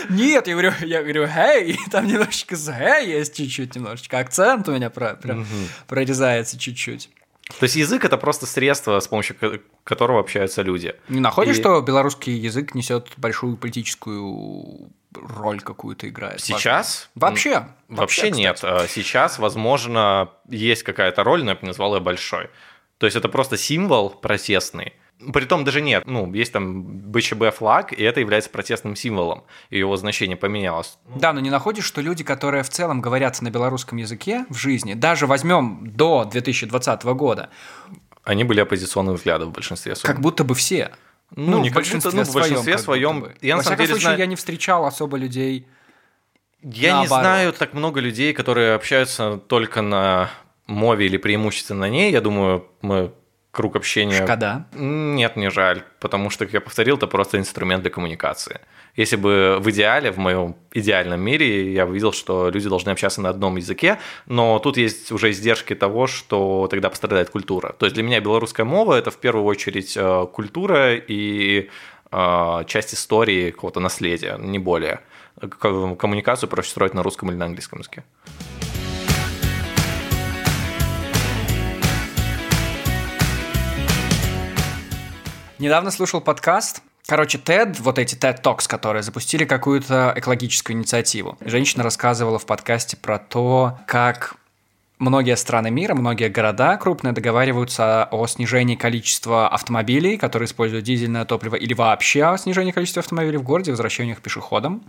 [0.09, 4.21] Нет, я говорю, я говорю, «Хей!» Там немножечко «хей» есть чуть-чуть немножечко.
[4.21, 5.45] Акцент у меня про- прям
[5.89, 7.11] прорезается чуть-чуть.
[7.59, 10.95] То есть язык это просто средство, с помощью ко- которого общаются люди.
[11.09, 16.41] Не находишь, И- что белорусский язык несет большую политическую роль какую-то играет?
[16.41, 17.11] Сейчас?
[17.15, 17.53] Вообще?
[17.89, 18.57] М, Вообще нет.
[18.57, 18.85] кстати.
[18.85, 22.49] А Сейчас, возможно, есть какая-то роль, но я бы назвал ее большой.
[22.99, 24.93] То есть это просто символ протестный.
[25.35, 29.97] Притом даже нет, ну, есть там БЧБ флаг, и это является протестным символом, и его
[29.97, 30.99] значение поменялось.
[31.15, 34.95] Да, но не находишь, что люди, которые в целом говорят на белорусском языке в жизни,
[34.95, 37.51] даже возьмем до 2020 года,
[38.25, 40.15] Они были оппозиционных взглядов в большинстве своем.
[40.15, 40.91] как будто бы все.
[41.37, 43.21] Ну, не в большинстве ну, в большинстве своем.
[43.21, 43.35] бы.
[43.41, 45.67] Я Во всяком деле случае, знаю- я не встречал особо людей.
[46.63, 47.23] Я не Наоборот.
[47.25, 50.31] знаю так много людей, которые общаются только на
[50.67, 52.11] мове или преимущественно на ней.
[52.13, 53.13] Я думаю, мы
[53.51, 54.25] круг общения...
[54.25, 54.67] Шкода?
[54.73, 58.61] Нет, не жаль, потому что, как я повторил, это просто инструмент для коммуникации.
[58.97, 63.21] Если бы в идеале, в моем идеальном мире, я бы видел, что люди должны общаться
[63.21, 67.75] на одном языке, но тут есть уже издержки того, что тогда пострадает культура.
[67.79, 71.71] То есть для меня белорусская мова– это в первую очередь э, культура и
[72.11, 75.01] э, часть истории какого-то наследия, не более.
[75.49, 78.05] Коммуникацию проще строить на русском или на английском языке.
[85.61, 86.81] Недавно слушал подкаст.
[87.05, 91.37] Короче, TED, вот эти TED Talks, которые запустили какую-то экологическую инициативу.
[91.45, 94.37] Женщина рассказывала в подкасте про то, как
[94.99, 101.57] многие страны мира, многие города крупные договариваются о снижении количества автомобилей, которые используют дизельное топливо,
[101.57, 104.83] или вообще о снижении количества автомобилей в городе, возвращению их пешеходам.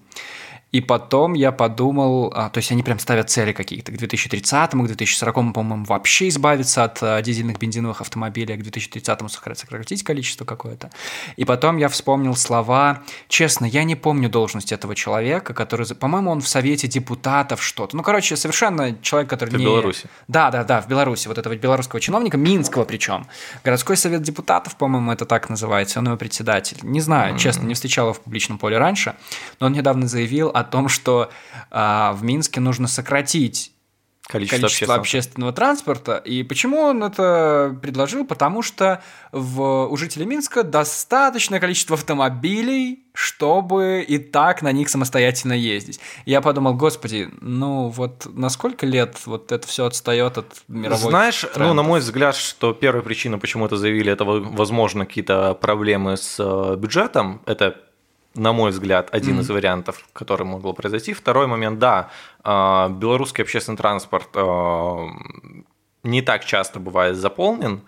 [0.72, 4.76] И потом я подумал, а, то есть они прям ставят цели какие-то к 2030, к
[4.76, 10.90] 2040, по-моему, вообще избавиться от а, дизельных бензиновых автомобилей, а к 2030 сократить количество какое-то.
[11.36, 16.40] И потом я вспомнил слова, честно, я не помню должность этого человека, который, по-моему, он
[16.40, 17.98] в Совете депутатов что-то.
[17.98, 19.66] Ну, короче, совершенно человек, который в не...
[19.66, 20.10] В Беларуси.
[20.30, 21.28] Да, да, да, в Беларуси.
[21.28, 23.28] Вот этого белорусского чиновника, Минского причем.
[23.66, 26.78] Городской совет депутатов, по-моему, это так называется, он его председатель.
[26.82, 27.40] Не знаю, mm-hmm.
[27.40, 29.16] честно, не встречал его в публичном поле раньше,
[29.60, 31.32] но он недавно заявил о том, что
[31.69, 33.71] а, в Минске нужно сократить
[34.32, 35.02] количество, количество общественного.
[35.02, 36.17] общественного транспорта.
[36.17, 38.26] И почему он это предложил?
[38.26, 45.54] Потому что в, у жителей Минска достаточное количество автомобилей, чтобы и так на них самостоятельно
[45.54, 46.00] ездить.
[46.26, 51.41] Я подумал, господи, ну вот на сколько лет вот это все отстает от мировой Знаешь,
[51.41, 51.67] трендов?
[51.67, 56.38] ну на мой взгляд, что первая причина, почему это заявили, это возможно какие-то проблемы с
[56.39, 57.41] э, бюджетом.
[57.45, 57.78] Это
[58.34, 59.41] на мой взгляд, один mm-hmm.
[59.41, 61.13] из вариантов, который могло произойти.
[61.13, 62.10] Второй момент, да,
[62.44, 65.08] а, белорусский общественный транспорт а,
[66.04, 67.82] не так часто бывает заполнен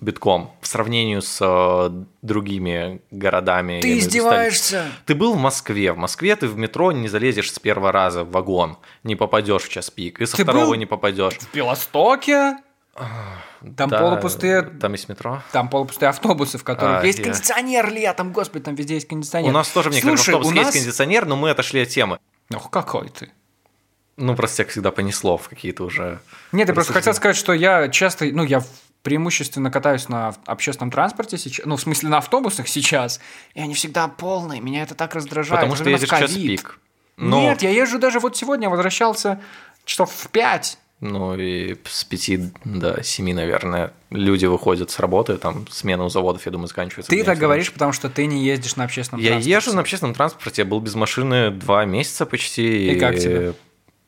[0.00, 1.90] битком в сравнении с а,
[2.22, 3.80] другими городами.
[3.80, 4.84] Ты издеваешься?
[5.06, 5.92] Ты был в Москве.
[5.92, 9.68] В Москве ты в метро не залезешь с первого раза в вагон, не попадешь в
[9.68, 11.34] час пик, и со ты второго был не попадешь.
[11.34, 12.58] В Белостоке?
[13.76, 14.62] Там да, полупустые...
[14.62, 15.42] Там есть метро?
[15.52, 19.50] Там полупустые автобусы, в которых А, есть я- кондиционер летом, господи, там везде есть кондиционер.
[19.50, 22.18] У нас тоже, мне кажется, Слушай, у есть нас- кондиционер, но мы отошли от темы.
[22.54, 23.30] Ох, какой ты.
[24.16, 26.18] Ну, просто тебя всегда понесло в какие-то уже...
[26.52, 28.62] Нет, я просто хотел сказать, что я часто, ну, я
[29.02, 33.20] преимущественно катаюсь на общественном транспорте сейчас, ну, в смысле, на автобусах сейчас,
[33.54, 35.60] и они всегда полные, меня это так раздражает.
[35.60, 36.46] Потому что особенно в едешь в час ковид.
[36.60, 36.78] пик.
[37.16, 39.40] Но, Нет, я езжу даже вот сегодня, возвращался
[39.84, 40.78] часов в 5.
[41.00, 46.44] Ну, и с пяти до семи, наверное, люди выходят с работы, там смена у заводов,
[46.46, 47.10] я думаю, заканчивается.
[47.10, 49.50] Ты так говоришь, потому что ты не ездишь на общественном Я транспорте.
[49.56, 52.92] езжу на общественном транспорте, я был без машины два месяца почти.
[52.92, 53.54] И как тебе?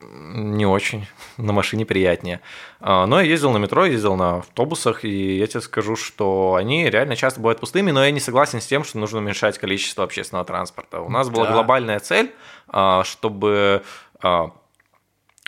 [0.02, 1.06] Не очень.
[1.36, 2.40] На машине приятнее.
[2.80, 6.90] А, Но я ездил на метро, ездил на автобусах, и я тебе скажу, что они
[6.90, 10.44] реально часто бывают пустыми, но я не согласен с тем, что нужно уменьшать количество общественного
[10.44, 11.00] транспорта.
[11.00, 11.52] У нас была Да.
[11.52, 12.32] глобальная цель,
[12.68, 13.82] а, чтобы
[14.22, 14.50] а,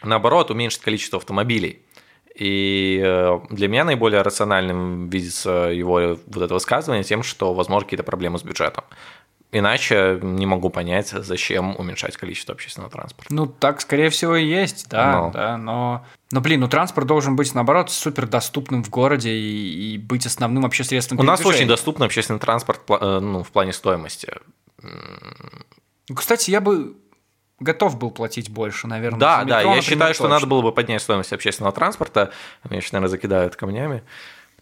[0.04, 1.82] наоборот уменьшить количество автомобилей.
[2.34, 8.04] И э, для меня наиболее рациональным видится его вот это высказывание тем, что, возможно, какие-то
[8.04, 8.84] проблемы с бюджетом.
[9.54, 13.34] Иначе не могу понять, зачем уменьшать количество общественного транспорта.
[13.34, 15.30] Ну, так, скорее всего, и есть, да, Но.
[15.30, 16.06] да, но...
[16.30, 20.62] Но, блин, ну транспорт должен быть, наоборот, супер доступным в городе и, и быть основным
[20.62, 24.32] вообще средством У нас очень доступный общественный транспорт э, ну, в плане стоимости.
[24.80, 26.96] Ну, Кстати, я бы
[27.62, 29.18] готов был платить больше, наверное.
[29.20, 30.34] Да, за да, метро, я например, считаю, что точно.
[30.34, 32.30] надо было бы поднять стоимость общественного транспорта.
[32.68, 34.02] Меня сейчас, наверное, закидают камнями,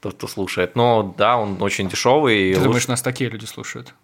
[0.01, 0.77] тот, кто слушает.
[0.77, 2.53] Но да, он очень дешевый.
[2.53, 3.95] Ты лучше- думаешь, нас такие люди слушают?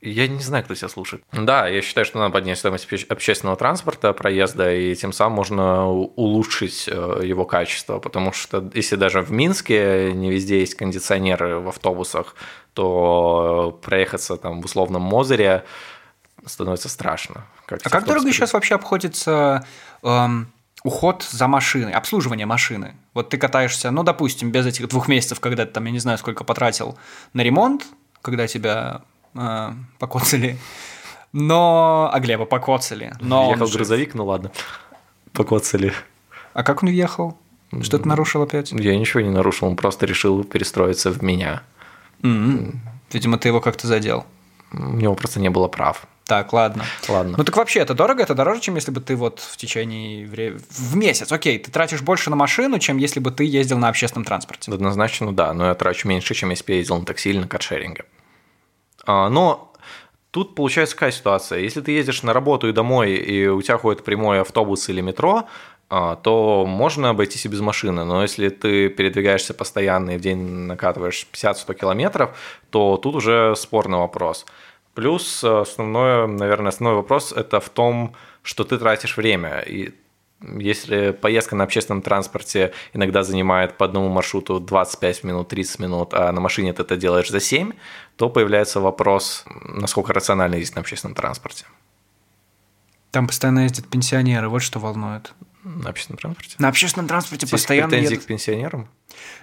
[0.00, 1.24] Я не знаю, кто тебя слушает.
[1.32, 5.88] Да, я считаю, что надо поднять стоимость обще- общественного транспорта, проезда, и тем самым можно
[5.90, 11.68] улучшить э, его качество, потому что если даже в Минске не везде есть кондиционеры в
[11.68, 12.36] автобусах,
[12.74, 15.64] то проехаться там в условном Мозере
[16.48, 17.44] становится страшно.
[17.66, 19.64] А тебе как дорого сейчас вообще обходится
[20.02, 20.50] эм,
[20.82, 22.94] уход за машиной, обслуживание машины?
[23.14, 26.18] Вот ты катаешься, ну, допустим, без этих двух месяцев, когда ты там, я не знаю,
[26.18, 26.98] сколько потратил
[27.32, 27.86] на ремонт,
[28.22, 29.02] когда тебя
[29.34, 30.58] э, покоцали,
[31.32, 32.10] но...
[32.12, 33.12] А Глеба покоцали.
[33.20, 34.50] Но Ехал грузовик, ну ладно,
[35.32, 35.92] покоцали.
[36.54, 37.38] А как он въехал?
[37.82, 38.72] Что ты нарушил опять?
[38.72, 41.62] Я ничего не нарушил, он просто решил перестроиться в меня.
[42.22, 44.26] Видимо, ты его как-то задел.
[44.72, 46.06] У него просто не было прав.
[46.28, 46.84] Так, ладно.
[47.08, 47.36] Ладно.
[47.38, 50.60] Ну так вообще это дорого, это дороже, чем если бы ты вот в течение времени...
[50.68, 54.26] В месяц, окей, ты тратишь больше на машину, чем если бы ты ездил на общественном
[54.26, 54.70] транспорте.
[54.70, 57.48] Однозначно, да, но я трачу меньше, чем если бы я ездил на такси или на
[57.48, 58.04] каршеринге.
[59.06, 59.72] А, Но
[60.30, 61.60] тут получается какая ситуация?
[61.60, 65.48] Если ты ездишь на работу и домой, и у тебя ходит прямой автобус или метро,
[65.88, 68.04] а, то можно обойтись и без машины.
[68.04, 72.36] Но если ты передвигаешься постоянно и в день накатываешь 50-100 километров,
[72.68, 74.44] то тут уже спорный вопрос.
[74.98, 79.60] Плюс основное, наверное, основной вопрос– это в том, что ты тратишь время.
[79.60, 79.94] И
[80.40, 86.32] если поездка на общественном транспорте иногда занимает по одному маршруту 25 минут, 30 минут, а
[86.32, 87.74] на машине ты это делаешь за 7,
[88.16, 91.64] то появляется вопрос, насколько рационально ездить на общественном транспорте.
[93.12, 95.32] Там постоянно ездят пенсионеры, вот что волнует.
[95.68, 96.54] На общественном транспорте?
[96.58, 98.24] На общественном транспорте Есть постоянно претензии едут...
[98.24, 98.88] к пенсионерам?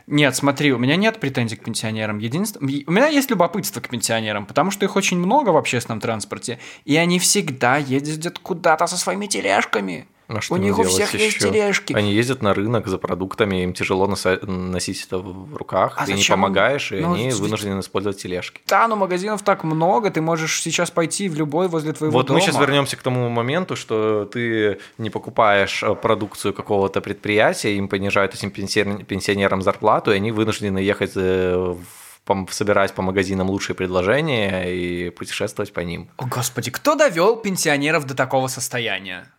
[0.07, 2.17] Нет, смотри, у меня нет претензий к пенсионерам.
[2.17, 6.59] Единственное, у меня есть любопытство к пенсионерам, потому что их очень много в общественном транспорте,
[6.83, 10.07] и они всегда ездят куда-то со своими тележками.
[10.27, 11.93] А что у них у всех есть тележки.
[11.93, 16.17] Они ездят на рынок за продуктами, им тяжело носить это в руках, А ты не
[16.17, 18.61] зачем им- помогаешь, и Ну, они ведь- вынуждены использовать тележки.
[18.67, 22.39] Да, но магазинов так много, ты можешь сейчас пойти в любой возле твоего Вот дома.
[22.39, 27.87] мы сейчас вернемся к тому моменту, что ты не покупаешь э, продукцию какого-то предприятия, им
[27.87, 33.75] понижают этим пенсионер- пенсионерам зарплату, и они вынуждены ехать э, в- собирать по магазинам лучшие
[33.75, 36.09] предложения и путешествовать по ним.
[36.17, 39.31] О, господи, кто довел пенсионеров до такого состояния?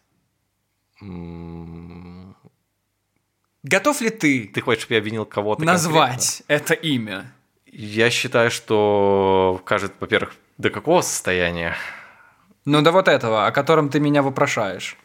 [3.63, 7.13] Готов ли ты, Ты хочешь, чтобы я обвинил кого-то назвать это имя?
[7.13, 7.33] конкретно?
[7.67, 11.77] Я считаю, что кажет, во-первых, до какого состояния?
[12.65, 14.97] Ну, до вот этого, о котором ты меня вопрошаешь.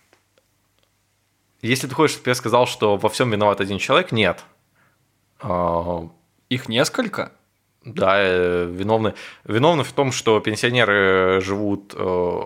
[1.62, 4.44] Если ты хочешь, чтобы я сказал, что во всем виноват один человек, нет.
[5.42, 6.08] А,
[6.50, 7.32] Их несколько?
[7.84, 12.42] Да, э, виновны, виновны в том, что пенсионеры живут э,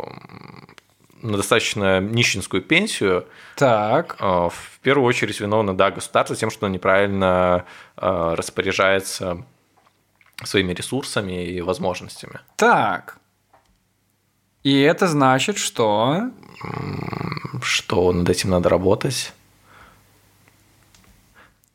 [1.25, 3.27] на достаточно нищенскую пенсию.
[3.55, 4.17] Так.
[4.19, 7.65] Э, В первую очередь виновно, да, государство тем, что неправильно
[7.97, 9.43] э, распоряжается
[10.43, 12.39] своими ресурсами и возможностями.
[12.55, 13.17] Так.
[14.63, 16.31] И это значит, что...
[17.61, 19.33] Что над этим надо работать.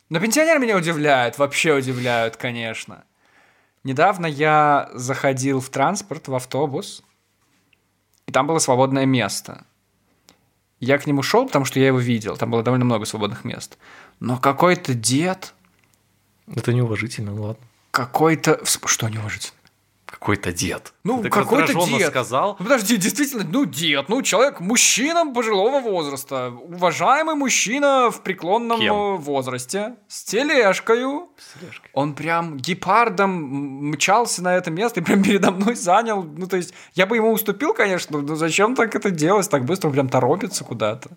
[0.09, 3.05] Но пенсионеры меня удивляют, вообще удивляют, конечно.
[3.84, 7.03] Недавно я заходил в транспорт, в автобус,
[8.31, 9.64] и там было свободное место.
[10.78, 13.76] Я к нему шел, потому что я его видел, там было довольно много свободных мест.
[14.20, 15.53] Но какой-то дед,
[16.47, 17.66] Это неуважительно, ладно.
[17.91, 18.61] какой-то...
[18.64, 19.59] Что неуважительно?
[20.21, 20.93] Какой-то дед.
[21.03, 22.09] Ну, какой-то дед.
[22.09, 22.57] сказал.
[22.59, 28.95] Ну, подожди, действительно, ну, дед, ну, человек, мужчина пожилого возраста, уважаемый мужчина в преклонном Кем?
[28.95, 31.31] э, возрасте, с тележкою.
[31.95, 33.31] Он прям гепардом
[33.89, 36.23] мчался на это место и прям передо мной занял.
[36.23, 39.89] Ну, то есть, я бы ему уступил, конечно, но зачем так это делать так быстро?
[39.89, 41.09] Он прям торопится куда-то.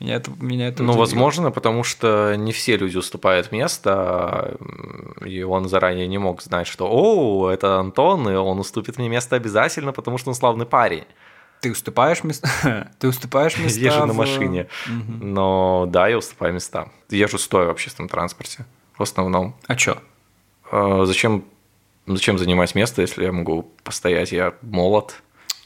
[0.00, 1.00] Меня это, меня это Ну, удивило.
[1.04, 6.66] возможно, потому что не все люди уступают место, м, и он заранее не мог знать,
[6.66, 11.04] что «О, это Антон, и он уступит мне место обязательно, потому что он славный парень».
[11.60, 12.90] Ты уступаешь места?
[12.98, 14.68] Ты уступаешь места Езжу на машине.
[14.86, 16.88] Но да, я уступаю места.
[17.10, 18.64] Езжу стоя в общественном транспорте.
[18.96, 19.56] В основном.
[19.66, 19.98] А чё?
[20.70, 21.44] А Зачем,
[22.06, 24.32] зачем занимать место, если я могу постоять?
[24.32, 25.22] Я молод,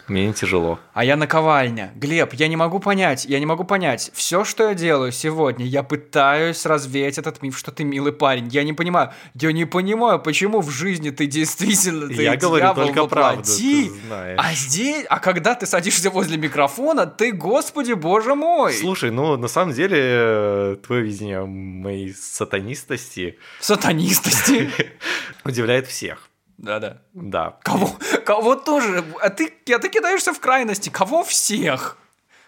[0.09, 0.78] мне не тяжело.
[0.94, 1.92] А я наковальня.
[1.94, 4.11] Глеб, я не могу понять, я не могу понять.
[4.14, 8.48] Все, что я делаю сегодня, я пытаюсь развеять этот миф, что ты милый парень.
[8.48, 13.07] Я не понимаю, я не понимаю, почему в жизни ты действительно ты Я говорю только
[13.07, 14.38] правду, ты знаешь.
[14.40, 19.48] А здесь, а когда ты садишься возле микрофона, ты, господи, боже мой, Слушай, ну на
[19.48, 24.70] самом деле э, твое видение моей сатанистости сатанистости.
[25.44, 26.32] удивляет всех.
[26.62, 27.02] Да-да.
[27.12, 27.58] Да.
[27.64, 27.90] Кого?
[28.24, 29.04] Кого тоже?
[29.20, 30.88] А ты, а ты кидаешься в крайности.
[30.90, 31.98] Кого всех?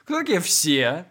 [0.04, 1.04] Кто такие все?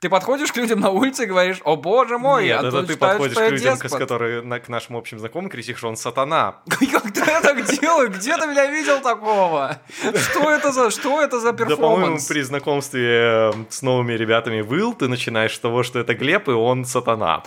[0.00, 2.92] Ты подходишь к людям на улице и говоришь, о боже мой, Нет, а это ты
[2.92, 3.98] считают, подходишь к людям, деспот».
[3.98, 6.56] которые на- к нашим общим знакомым кричишь, что он сатана.
[6.68, 6.82] Как
[7.26, 8.10] я так делаю?
[8.10, 9.78] Где ты меня видел такого?
[10.14, 12.26] Что это за, что это за Да, по-моему, перформанс?
[12.26, 16.52] при знакомстве э, с новыми ребятами Will ты начинаешь с того, что это Глеб, и
[16.52, 17.42] он сатана.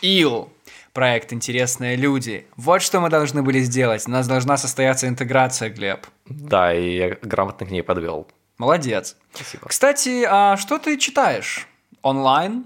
[0.00, 0.52] Ил.
[0.96, 2.46] Проект «Интересные люди».
[2.56, 4.08] Вот что мы должны были сделать.
[4.08, 6.06] У нас должна состояться интеграция, Глеб.
[6.24, 8.26] Да, и я грамотно к ней подвел.
[8.56, 9.14] Молодец.
[9.34, 9.68] Спасибо.
[9.68, 11.68] Кстати, а что ты читаешь?
[12.00, 12.64] Онлайн?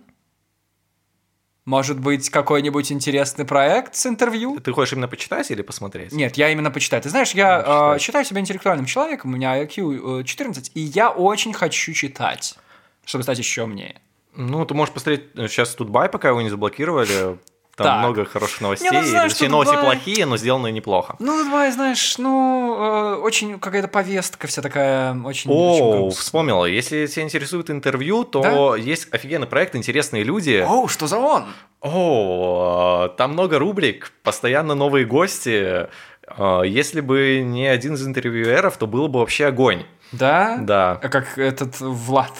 [1.64, 4.60] Может быть, какой-нибудь интересный проект с интервью?
[4.60, 6.12] Ты хочешь именно почитать или посмотреть?
[6.12, 7.02] Нет, я именно почитаю.
[7.02, 10.80] Ты знаешь, я Ну, э, считаю себя интеллектуальным человеком, у меня IQ э, 14, и
[10.80, 12.56] я очень хочу читать,
[13.04, 14.00] чтобы стать еще умнее.
[14.36, 17.40] Ну, ты можешь посмотреть, э, сейчас Тутбай, пока его не заблокировали,
[17.82, 17.98] там Так.
[18.04, 18.90] много хороших новостей.
[18.90, 21.16] Не, ну, знаешь, Точнее, новости Тутбай- плохие, но сделанные неплохо.
[21.18, 25.50] Ну, давай, знаешь, ну, э, очень какая-то повестка вся такая, очень...
[25.50, 26.10] очень О, грустная.
[26.22, 26.64] вспомнила.
[26.66, 30.64] Если тебя интересует интервью, то есть офигенный проект «Интересные люди».
[30.66, 31.44] Оу, что за он?
[31.80, 35.88] О, там много рубрик, постоянно новые гости.
[36.26, 39.84] А, Если бы не один из интервьюеров, то было бы вообще огонь.
[40.12, 40.58] Да?
[40.60, 40.98] Да.
[41.02, 42.32] А как этот Влад.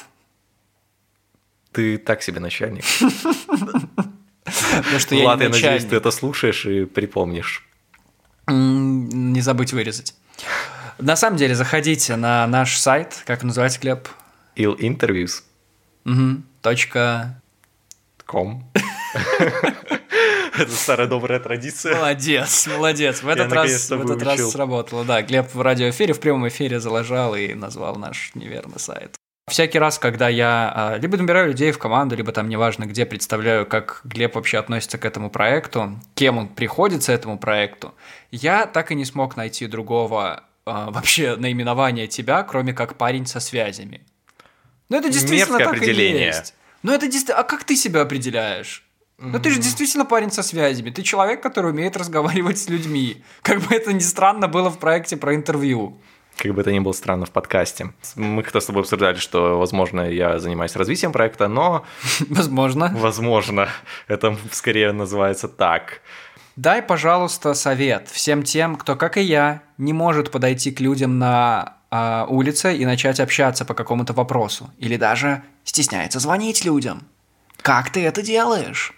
[1.72, 2.84] Ты так себе начальник.
[4.76, 7.66] Потому что я Влад, не я надеюсь, ты это слушаешь и припомнишь.
[8.48, 10.14] Не забыть вырезать.
[10.98, 14.08] На самом деле, заходите на наш сайт, как называется, Глеб?
[14.56, 15.42] Il Interviews.
[16.62, 17.40] Точка...
[18.26, 18.70] Ком.
[20.60, 21.96] Это старая добрая традиция.
[21.96, 23.22] Молодец, молодец.
[23.22, 25.04] В этот раз, в этот раз сработало.
[25.04, 29.19] Да, Глеб в радиоэфире, в прямом эфире залажал и назвал наш неверный сайт.
[29.50, 33.66] Всякий раз, когда я а, либо набираю людей в команду, либо там неважно где, представляю,
[33.66, 37.92] как Глеб вообще относится к этому проекту, кем он приходится этому проекту,
[38.30, 43.40] я так и не смог найти другого а, вообще наименования тебя, кроме как парень со
[43.40, 44.06] связями.
[44.88, 46.22] Ну это действительно Мерзкое так определение.
[46.22, 46.54] и есть.
[46.84, 47.40] Ну это действительно...
[47.40, 48.84] А как ты себя определяешь?
[49.18, 50.90] Ну ты же действительно парень со связями.
[50.90, 53.22] Ты человек, который умеет разговаривать с людьми.
[53.42, 56.00] Как бы это ни странно было в проекте про интервью.
[56.36, 57.92] Как бы это ни было странно в подкасте.
[58.16, 61.84] Мы как-то с тобой обсуждали, что, возможно, я занимаюсь развитием проекта, но,
[62.28, 62.90] Возможно.
[62.94, 63.68] возможно,
[64.08, 66.00] это скорее называется так.
[66.56, 71.76] Дай, пожалуйста, совет всем тем, кто, как и я, не может подойти к людям на
[71.90, 74.70] а, улице и начать общаться по какому-то вопросу.
[74.78, 77.02] Или даже стесняется звонить людям.
[77.62, 78.92] Как ты это делаешь?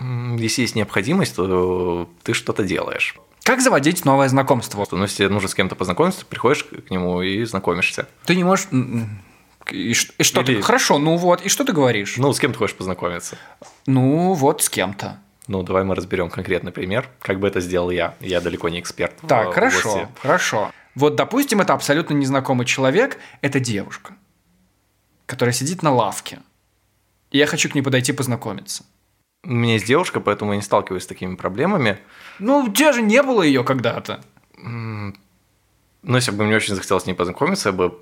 [0.00, 3.16] Если есть необходимость, то ты что-то делаешь.
[3.44, 4.86] Как заводить новое знакомство?
[4.90, 8.06] Ну, если нужно с кем-то познакомиться, приходишь к нему и знакомишься.
[8.24, 8.68] Ты не можешь...
[9.70, 10.62] И, и что Или- ты...
[10.62, 12.16] Хорошо, ну вот, и что ты говоришь?
[12.16, 13.36] Ну, с кем ты хочешь познакомиться?
[13.86, 15.20] Ну вот, с кем-то.
[15.48, 18.14] Ну, давай мы разберем конкретный пример, как бы это сделал я.
[18.20, 19.14] Я далеко не эксперт.
[19.22, 20.08] в Так, хорошо, области.
[20.20, 20.72] хорошо.
[20.94, 24.14] Вот, допустим, это абсолютно незнакомый человек, это девушка,
[25.26, 26.40] которая сидит на лавке.
[27.30, 28.84] И я хочу к ней подойти познакомиться.
[29.44, 31.98] У меня есть девушка, поэтому я не сталкиваюсь с такими проблемами.
[32.38, 34.20] Ну, у тебя же не было ее когда-то.
[34.56, 35.12] Но
[36.16, 37.98] если бы мне очень захотелось с ней познакомиться, я бы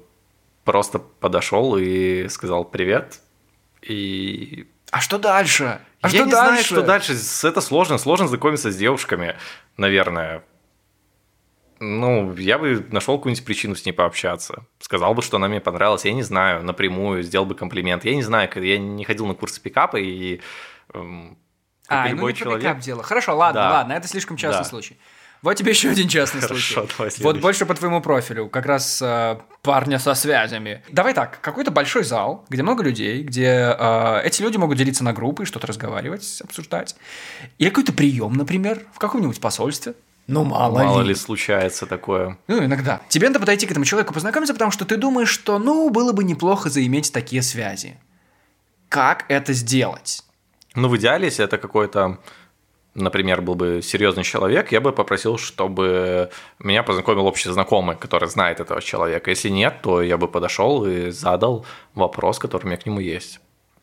[0.65, 3.21] просто подошел и сказал привет.
[3.83, 5.81] И А что дальше?
[6.03, 6.49] А я что не дальше?
[6.51, 7.15] знаю, что дальше.
[7.45, 7.97] Это сложно.
[7.99, 9.37] Сложно знакомиться с девушками,
[9.79, 10.43] наверное.
[11.79, 14.67] Ну, я бы нашел какую-нибудь причину с ней пообщаться.
[14.81, 16.05] Сказал бы, что она мне понравилась.
[16.05, 18.05] Я не знаю, напрямую сделал бы комплимент.
[18.05, 20.41] Я не знаю, я не ходил на курсы пикапа и
[20.95, 21.39] эм,
[21.89, 22.63] А, ну любой не про человек.
[22.63, 23.03] пикап дело.
[23.03, 23.71] Хорошо, ладно, Да.
[23.71, 24.69] ладно, это слишком частный Да.
[24.69, 24.97] случай.
[25.43, 26.97] Вот тебе еще один частный Хорошо, случай.
[26.99, 30.83] давай Вот больше по твоему профилю, как раз э, парня со связями.
[30.91, 35.15] Давай так, какой-то большой зал, где много людей, где э, эти люди могут делиться на
[35.15, 36.95] группы, что-то разговаривать, обсуждать.
[37.57, 39.95] Или какой-то прием, например, в каком-нибудь посольстве.
[40.27, 41.09] Ну, мало, Мало ли.
[41.09, 42.37] ли случается такое.
[42.47, 43.01] Ну, иногда.
[43.09, 46.23] Тебе надо подойти к этому человеку, познакомиться, потому что ты думаешь, что, ну, было бы
[46.23, 47.99] неплохо заиметь такие связи.
[48.91, 50.23] Как это сделать?
[50.77, 52.19] Ну, в идеале, если это какой-то,
[52.95, 58.61] например, был бы серьезный человек, я бы попросил, чтобы меня познакомил общий знакомый, который знает
[58.61, 59.31] этого человека.
[59.31, 61.65] Если нет, то я бы подошел и задал
[61.95, 63.41] вопрос, который у меня к нему есть.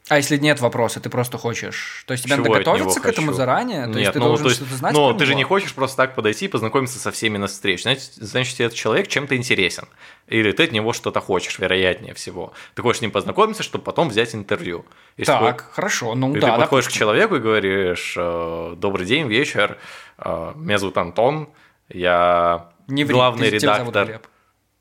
[0.10, 2.04] А если нет вопроса, ты просто хочешь...
[2.08, 3.38] То есть тебе надо Чего готовиться к этому хочу?
[3.38, 3.84] заранее?
[3.84, 5.74] То есть Нет, ты ну, должен то есть, что-то знать ну, ты же не хочешь
[5.74, 7.84] просто так подойти и познакомиться со всеми на встрече.
[7.84, 9.86] Значит, значит, этот человек чем-то интересен.
[10.28, 12.54] Или ты от него что-то хочешь, вероятнее всего.
[12.76, 14.86] Ты хочешь с ним познакомиться, чтобы потом взять интервью.
[15.18, 16.52] Если ты Так, хорошо, ну И да.
[16.52, 17.00] ты подходишь к допустим.
[17.00, 19.78] человеку и говоришь, э, добрый день, вечер,
[20.20, 21.50] э, меня зовут Антон,
[21.90, 24.22] я Не ври, главный ты- редактор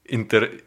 [0.05, 0.63] интер-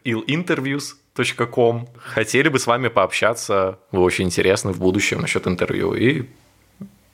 [1.20, 1.88] illinterviews.com.
[1.96, 5.94] Хотели бы с вами пообщаться, вы очень интересны в будущем насчет интервью.
[5.94, 6.26] И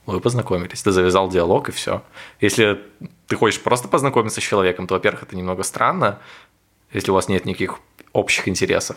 [0.07, 2.02] вы познакомились, ты завязал диалог и все.
[2.40, 2.80] Если
[3.26, 6.20] ты хочешь просто познакомиться с человеком, то, во-первых, это немного странно,
[6.92, 7.80] если у вас нет никаких
[8.12, 8.96] общих интересов.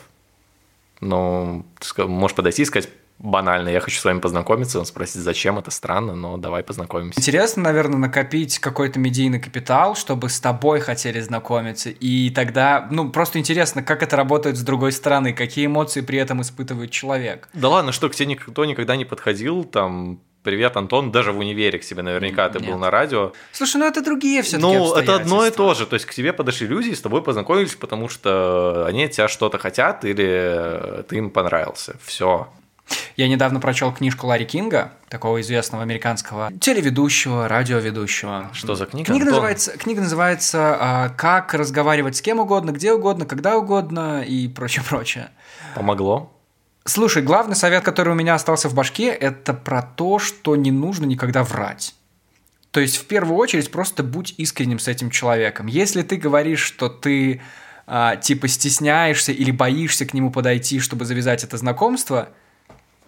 [1.02, 2.90] Ну, ты можешь подойти и сказать
[3.20, 7.20] банально, я хочу с вами познакомиться, он спросит, зачем это странно, но давай познакомимся.
[7.20, 11.90] Интересно, наверное, накопить какой-то медийный капитал, чтобы с тобой хотели знакомиться.
[11.90, 16.42] И тогда, ну, просто интересно, как это работает с другой стороны, какие эмоции при этом
[16.42, 17.50] испытывает человек.
[17.54, 21.78] Да ладно, что к тебе никто никогда не подходил, там, привет, Антон, даже в универе
[21.78, 22.70] к тебе наверняка ты Нет.
[22.70, 23.34] был на радио.
[23.52, 25.86] Слушай, ну это другие все-таки Ну, это одно и то же.
[25.86, 29.28] То есть к тебе подошли люди и с тобой познакомились, потому что они от тебя
[29.28, 31.98] что-то хотят или ты им понравился.
[32.04, 32.48] Все.
[33.16, 38.50] Я недавно прочел книжку Ларри Кинга, такого известного американского телеведущего, радиоведущего.
[38.54, 39.08] Что за книга?
[39.08, 39.36] Книга Антон?
[39.36, 45.32] называется, книга называется а, «Как разговаривать с кем угодно, где угодно, когда угодно» и прочее-прочее.
[45.76, 46.32] Помогло?
[46.86, 51.06] Слушай, главный совет, который у меня остался в башке, это про то, что не нужно
[51.06, 51.94] никогда врать.
[52.72, 55.68] То есть, в первую очередь, просто будь искренним с этим человеком.
[55.68, 57.42] Если ты говоришь, что ты
[57.86, 62.30] а, типа стесняешься или боишься к нему подойти, чтобы завязать это знакомство,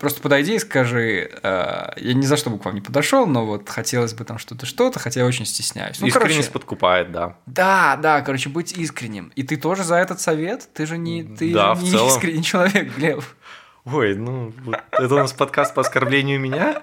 [0.02, 3.46] просто подойди и скажи, а, я ни за что бы к вам не подошел, но
[3.46, 6.00] вот хотелось бы там что-то, что-то, хотя я очень стесняюсь.
[6.02, 7.38] Ну, Искренность короче, подкупает, да.
[7.46, 9.32] да, да, короче, быть искренним.
[9.36, 10.68] И ты тоже за этот совет?
[10.74, 12.08] Ты же не, ты Да, же не целом.
[12.10, 13.24] искренний человек, Глеб.
[13.86, 16.82] Ой, ну, вот это у нас подкаст по оскорблению меня?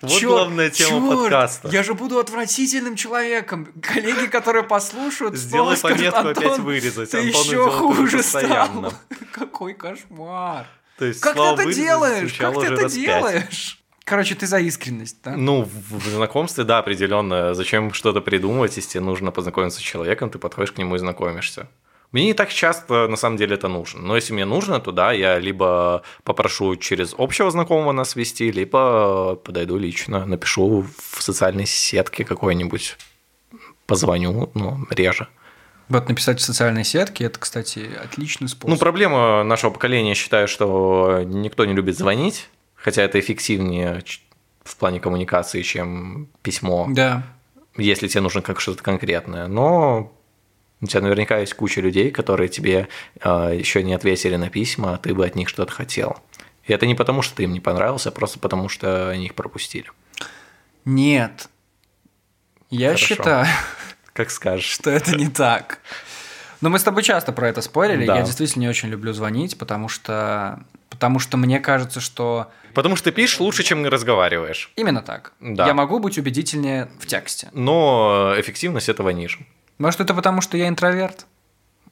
[0.00, 1.68] Вот Чёрт, главная тема чёрт, подкаста.
[1.68, 3.68] Я же буду отвратительным человеком.
[3.80, 7.10] Коллеги, которые послушают, Сделай снова скажут, пометку опять «Антон, вырезать.
[7.12, 8.90] Ты Антон еще хуже постоянно».
[8.90, 9.00] стал.
[9.32, 10.66] Какой кошмар.
[10.98, 12.34] То есть Как ты это делаешь?
[12.34, 13.80] Как ты это делаешь?
[14.04, 15.34] Короче, ты за искренность, да?
[15.34, 17.54] Ну, в знакомстве, да, определенно.
[17.54, 21.68] Зачем что-то придумывать, если тебе нужно познакомиться с человеком, ты подходишь к нему и знакомишься.
[22.12, 24.02] Мне не так часто, на самом деле, это нужно.
[24.02, 29.36] Но если мне нужно, то да, я либо попрошу через общего знакомого нас вести, либо
[29.36, 32.96] подойду лично, напишу в социальной сетке какой-нибудь,
[33.86, 35.28] позвоню, но реже.
[35.88, 38.70] Вот написать в социальной сетке, это, кстати, отличный способ.
[38.70, 44.02] Ну, проблема нашего поколения, я считаю, что никто не любит звонить, хотя это эффективнее
[44.64, 47.22] в плане коммуникации, чем письмо, Да.
[47.76, 49.46] если тебе нужно как что-то конкретное.
[49.46, 50.10] Но
[50.80, 52.88] у тебя наверняка есть куча людей, которые тебе
[53.22, 56.18] еще не ответили на письма, а ты бы от них что-то хотел.
[56.64, 59.34] И это не потому, что ты им не понравился, а просто потому, что они их
[59.34, 59.90] пропустили.
[60.86, 61.48] Нет.
[62.70, 63.06] Я Хорошо.
[63.06, 63.46] считаю,
[64.14, 64.64] Как скажешь.
[64.66, 65.80] что это не так.
[66.62, 68.06] Но мы с тобой часто про это спорили.
[68.06, 68.16] Да.
[68.16, 73.10] Я действительно не очень люблю звонить, потому что, потому что мне кажется, что Потому что
[73.10, 74.72] ты пишешь лучше, чем разговариваешь.
[74.76, 75.32] именно так.
[75.40, 75.66] Да.
[75.66, 77.50] Я могу быть убедительнее в тексте.
[77.52, 79.38] Но эффективность этого ниже.
[79.78, 81.26] Может, это потому, что я интроверт?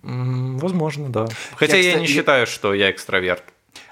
[0.02, 1.26] М, Возможно, да.
[1.56, 3.42] Хотя я, кстати, не я- считаю, что я экстраверт.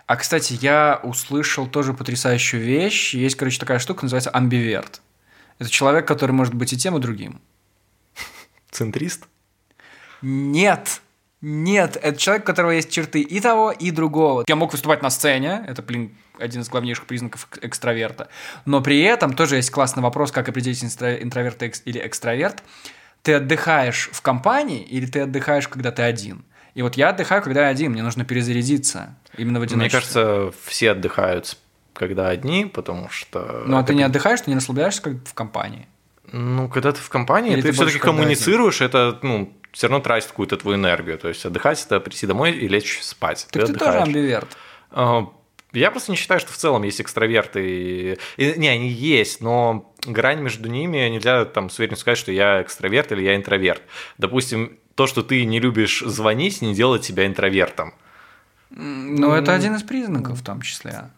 [0.07, 3.15] А, кстати, я услышал тоже потрясающую вещь.
[3.15, 5.03] Есть, короче, такая штука, называется амбиверт.
[5.61, 7.41] Это человек, который может быть и тем, и другим.
[8.71, 9.27] Центрист?
[10.23, 11.01] Нет,
[11.41, 14.45] нет, это человек, у которого есть черты и того, и другого.
[14.47, 18.29] Я мог выступать на сцене, это, блин, один из главнейших признаков эк- экстраверта.
[18.67, 22.63] Но при этом тоже есть классный вопрос, как определить интроверт или экстраверт.
[23.23, 26.45] Ты отдыхаешь в компании или ты отдыхаешь, когда ты один?
[26.75, 30.01] И вот я отдыхаю, когда я один, мне нужно перезарядиться именно в Мне одиночестве.
[30.01, 31.59] кажется, все отдыхают,
[31.93, 33.65] когда одни, потому что...
[33.67, 35.87] Ну, а ты не отдыхаешь, ты не расслабляешься, как в компании.
[36.33, 40.29] Ну, когда ты в компании, Или ты, ты все-таки коммуницируешь, это, ну, все равно тратит
[40.31, 41.19] какую-то твою энергию.
[41.19, 43.47] То есть отдыхать это прийти домой и лечь спать.
[43.51, 44.09] Так ты, тоже отдыхаешь.
[44.09, 44.57] амбиверт.
[44.91, 45.27] А,
[45.73, 48.17] Я просто не считаю, что в целом есть экстраверты.
[48.37, 52.63] и- Не, они есть, но грань между ними нельзя там с уверенностью сказать, что я
[52.63, 53.83] экстраверт или я интроверт.
[54.19, 57.95] Допустим, то, что ты не любишь звонить, не делает тебя интровертом.
[58.71, 61.11] Ну, это один из признаков в том числе.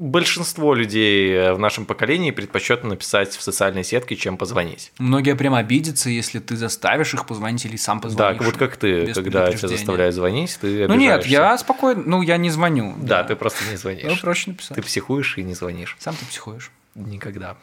[0.00, 4.92] Большинство людей э, в нашем поколении предпочтет написать в социальной сетке, чем позвонить.
[4.98, 8.40] Многие прям обидятся, если ты заставишь их позвонить или сам Да, позвонишь.
[8.40, 12.48] вот как ты, когда тебя заставляют звонить, ты Ну нет, я спокойно, ну я не
[12.48, 12.94] звоню.
[12.96, 14.04] Да, ты просто не звонишь.
[14.06, 14.74] Ну, проще написать.
[14.74, 15.98] Ты психуешь и не звонишь.
[16.00, 16.70] Сам ты психуешь.
[16.94, 17.58] Никогда.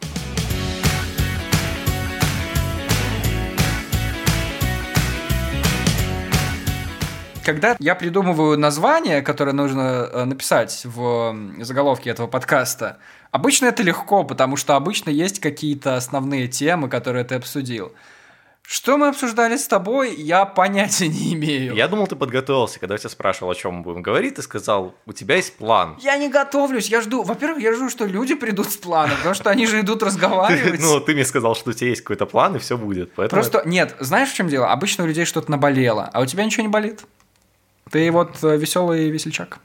[7.48, 12.98] Когда я придумываю название, которое нужно э, написать в заголовке этого подкаста,
[13.32, 17.94] обычно это легко, потому что обычно есть какие-то основные темы, которые ты обсудил.
[18.64, 21.74] Что мы обсуждали с тобой, я понятия не имею.
[21.74, 24.94] Я думал, ты подготовился, когда я тебя спрашивал, о чем мы будем говорить, ты сказал,
[25.06, 25.96] у тебя есть план.
[26.02, 27.24] Я не готовлюсь, я жду.
[27.24, 30.82] Во-первых, я жду, что люди придут с планом, потому что они же идут разговаривать.
[30.88, 33.14] Ну, ты мне сказал, что у тебя есть какой-то план, и все будет.
[33.14, 34.70] Просто, нет, знаешь, в чем дело?
[34.70, 37.06] Обычно у людей что-то наболело, а у тебя ничего не болит.
[37.92, 39.60] Ты вот веселый весельчак.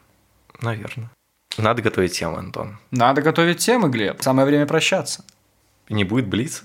[0.61, 1.11] Наверное.
[1.59, 2.79] Надо готовить тему, Антон.
[2.91, 4.23] Надо готовить темы, Глеб.
[4.23, 5.25] Самое время прощаться.
[5.89, 6.62] Не будет блиц?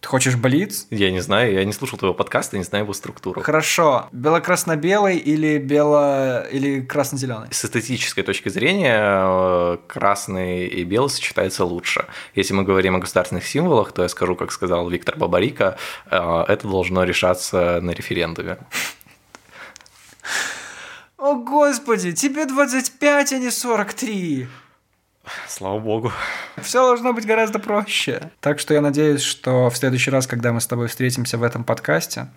[0.00, 0.86] Ты хочешь блиц?
[0.90, 3.42] Я не знаю, я не слушал твоего подкаста, не знаю его структуру.
[3.42, 4.08] Хорошо.
[4.12, 6.46] Бело-красно-белый или бело...
[6.50, 7.48] или красно-зеленый?
[7.50, 12.06] С эстетической точки зрения э, красный и белый сочетаются лучше.
[12.34, 15.76] Если мы говорим о государственных символах, то я скажу, как сказал Виктор Бабарика,
[16.10, 18.56] э, это должно решаться на референдуме.
[21.20, 24.48] О, господи, тебе 25, а не 43.
[25.46, 26.12] Слава богу.
[26.62, 28.30] Все должно быть гораздо проще.
[28.40, 31.62] Так что я надеюсь, что в следующий раз, когда мы с тобой встретимся в этом
[31.62, 32.28] подкасте,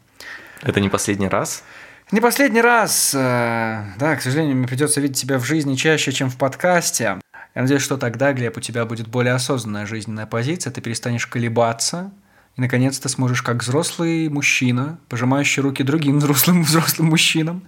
[0.61, 1.63] Это не последний раз.
[2.11, 3.13] Не последний раз.
[3.15, 7.19] э, Да, к сожалению, мне придется видеть тебя в жизни чаще, чем в подкасте.
[7.55, 12.11] Я надеюсь, что тогда, Глеб, у тебя будет более осознанная жизненная позиция, ты перестанешь колебаться,
[12.55, 17.63] и, наконец-то, сможешь, как взрослый мужчина, пожимающий руки другим взрослым взрослым мужчинам,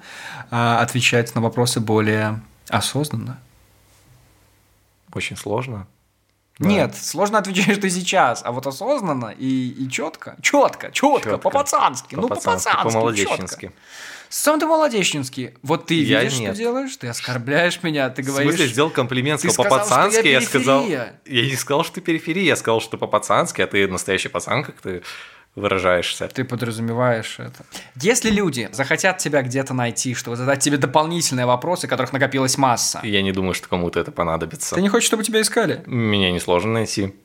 [0.52, 3.40] а, отвечать на вопросы более осознанно.
[5.14, 5.88] Очень сложно.
[6.58, 6.70] Да.
[6.70, 11.38] Нет, сложно отвечаешь ты сейчас, а вот осознанно и, и четко, четко, четко, Чётко.
[11.38, 13.66] по-пацански, ну По-пацански, по-молодечнински.
[13.66, 13.80] чётко.
[14.30, 15.54] Сам ты молодечнинский.
[15.64, 16.54] Вот ты Я видишь, нет.
[16.56, 16.96] что делаешь?
[16.98, 18.52] Ты оскорбляешь меня, ты В говоришь...
[18.54, 20.86] смысле, сделал комплимент, сказал что по-пацански, я я сказал...
[20.88, 24.64] Я не сказал, что ты периферия, я сказал, что ты по-пацански, а ты настоящий пацан,
[24.64, 25.04] как ты
[25.56, 26.28] выражаешься.
[26.28, 27.66] Ты подразумеваешь это.
[27.96, 33.22] Если люди захотят тебя где-то найти, чтобы задать тебе дополнительные вопросы, которых накопилась масса, Я
[33.22, 34.76] не думаю, что кому-то это понадобится.
[34.76, 35.82] ты не хочешь, чтобы тебя искали?
[35.86, 37.16] Меня несложно найти.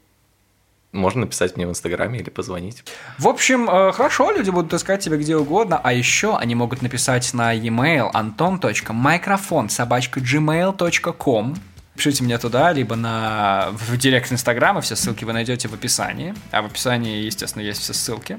[0.92, 2.82] Можно написать мне в Инстаграме или позвонить.
[3.16, 7.32] В общем, э, хорошо, люди будут искать тебя где угодно, а еще они могут написать
[7.32, 11.54] на e-mail anton.microphone собачка gmail.com
[12.00, 16.34] Пишите мне туда, либо на в директ Инстаграма, все ссылки вы найдете в описании.
[16.50, 18.38] А в описании, естественно, есть все ссылки.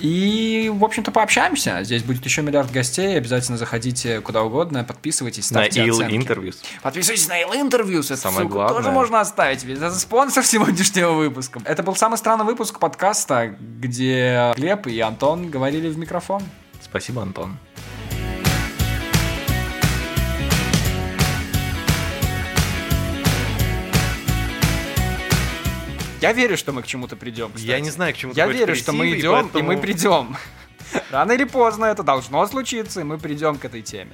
[0.00, 1.82] И, в общем-то, пообщаемся.
[1.82, 3.16] Здесь будет еще миллиард гостей.
[3.16, 6.14] Обязательно заходите куда угодно, подписывайтесь, На ставьте Ил оценки.
[6.14, 6.60] Интервьюс.
[6.82, 8.10] Подписывайтесь на Ил Интервьюс.
[8.10, 8.76] Эту Самое ссылку главное.
[8.76, 11.62] тоже можно оставить, ведь это спонсор сегодняшнего выпуска.
[11.64, 16.42] Это был самый странный выпуск подкаста, где Глеб и Антон говорили в микрофон.
[16.82, 17.56] Спасибо, Антон.
[26.24, 27.52] Я верю, что мы к чему-то придем.
[27.54, 30.38] Я не знаю, к чему Я верю, что мы и идем, и поэтому- мы придем.
[31.10, 34.12] Рано или поздно это должно случиться, и мы придем к этой теме.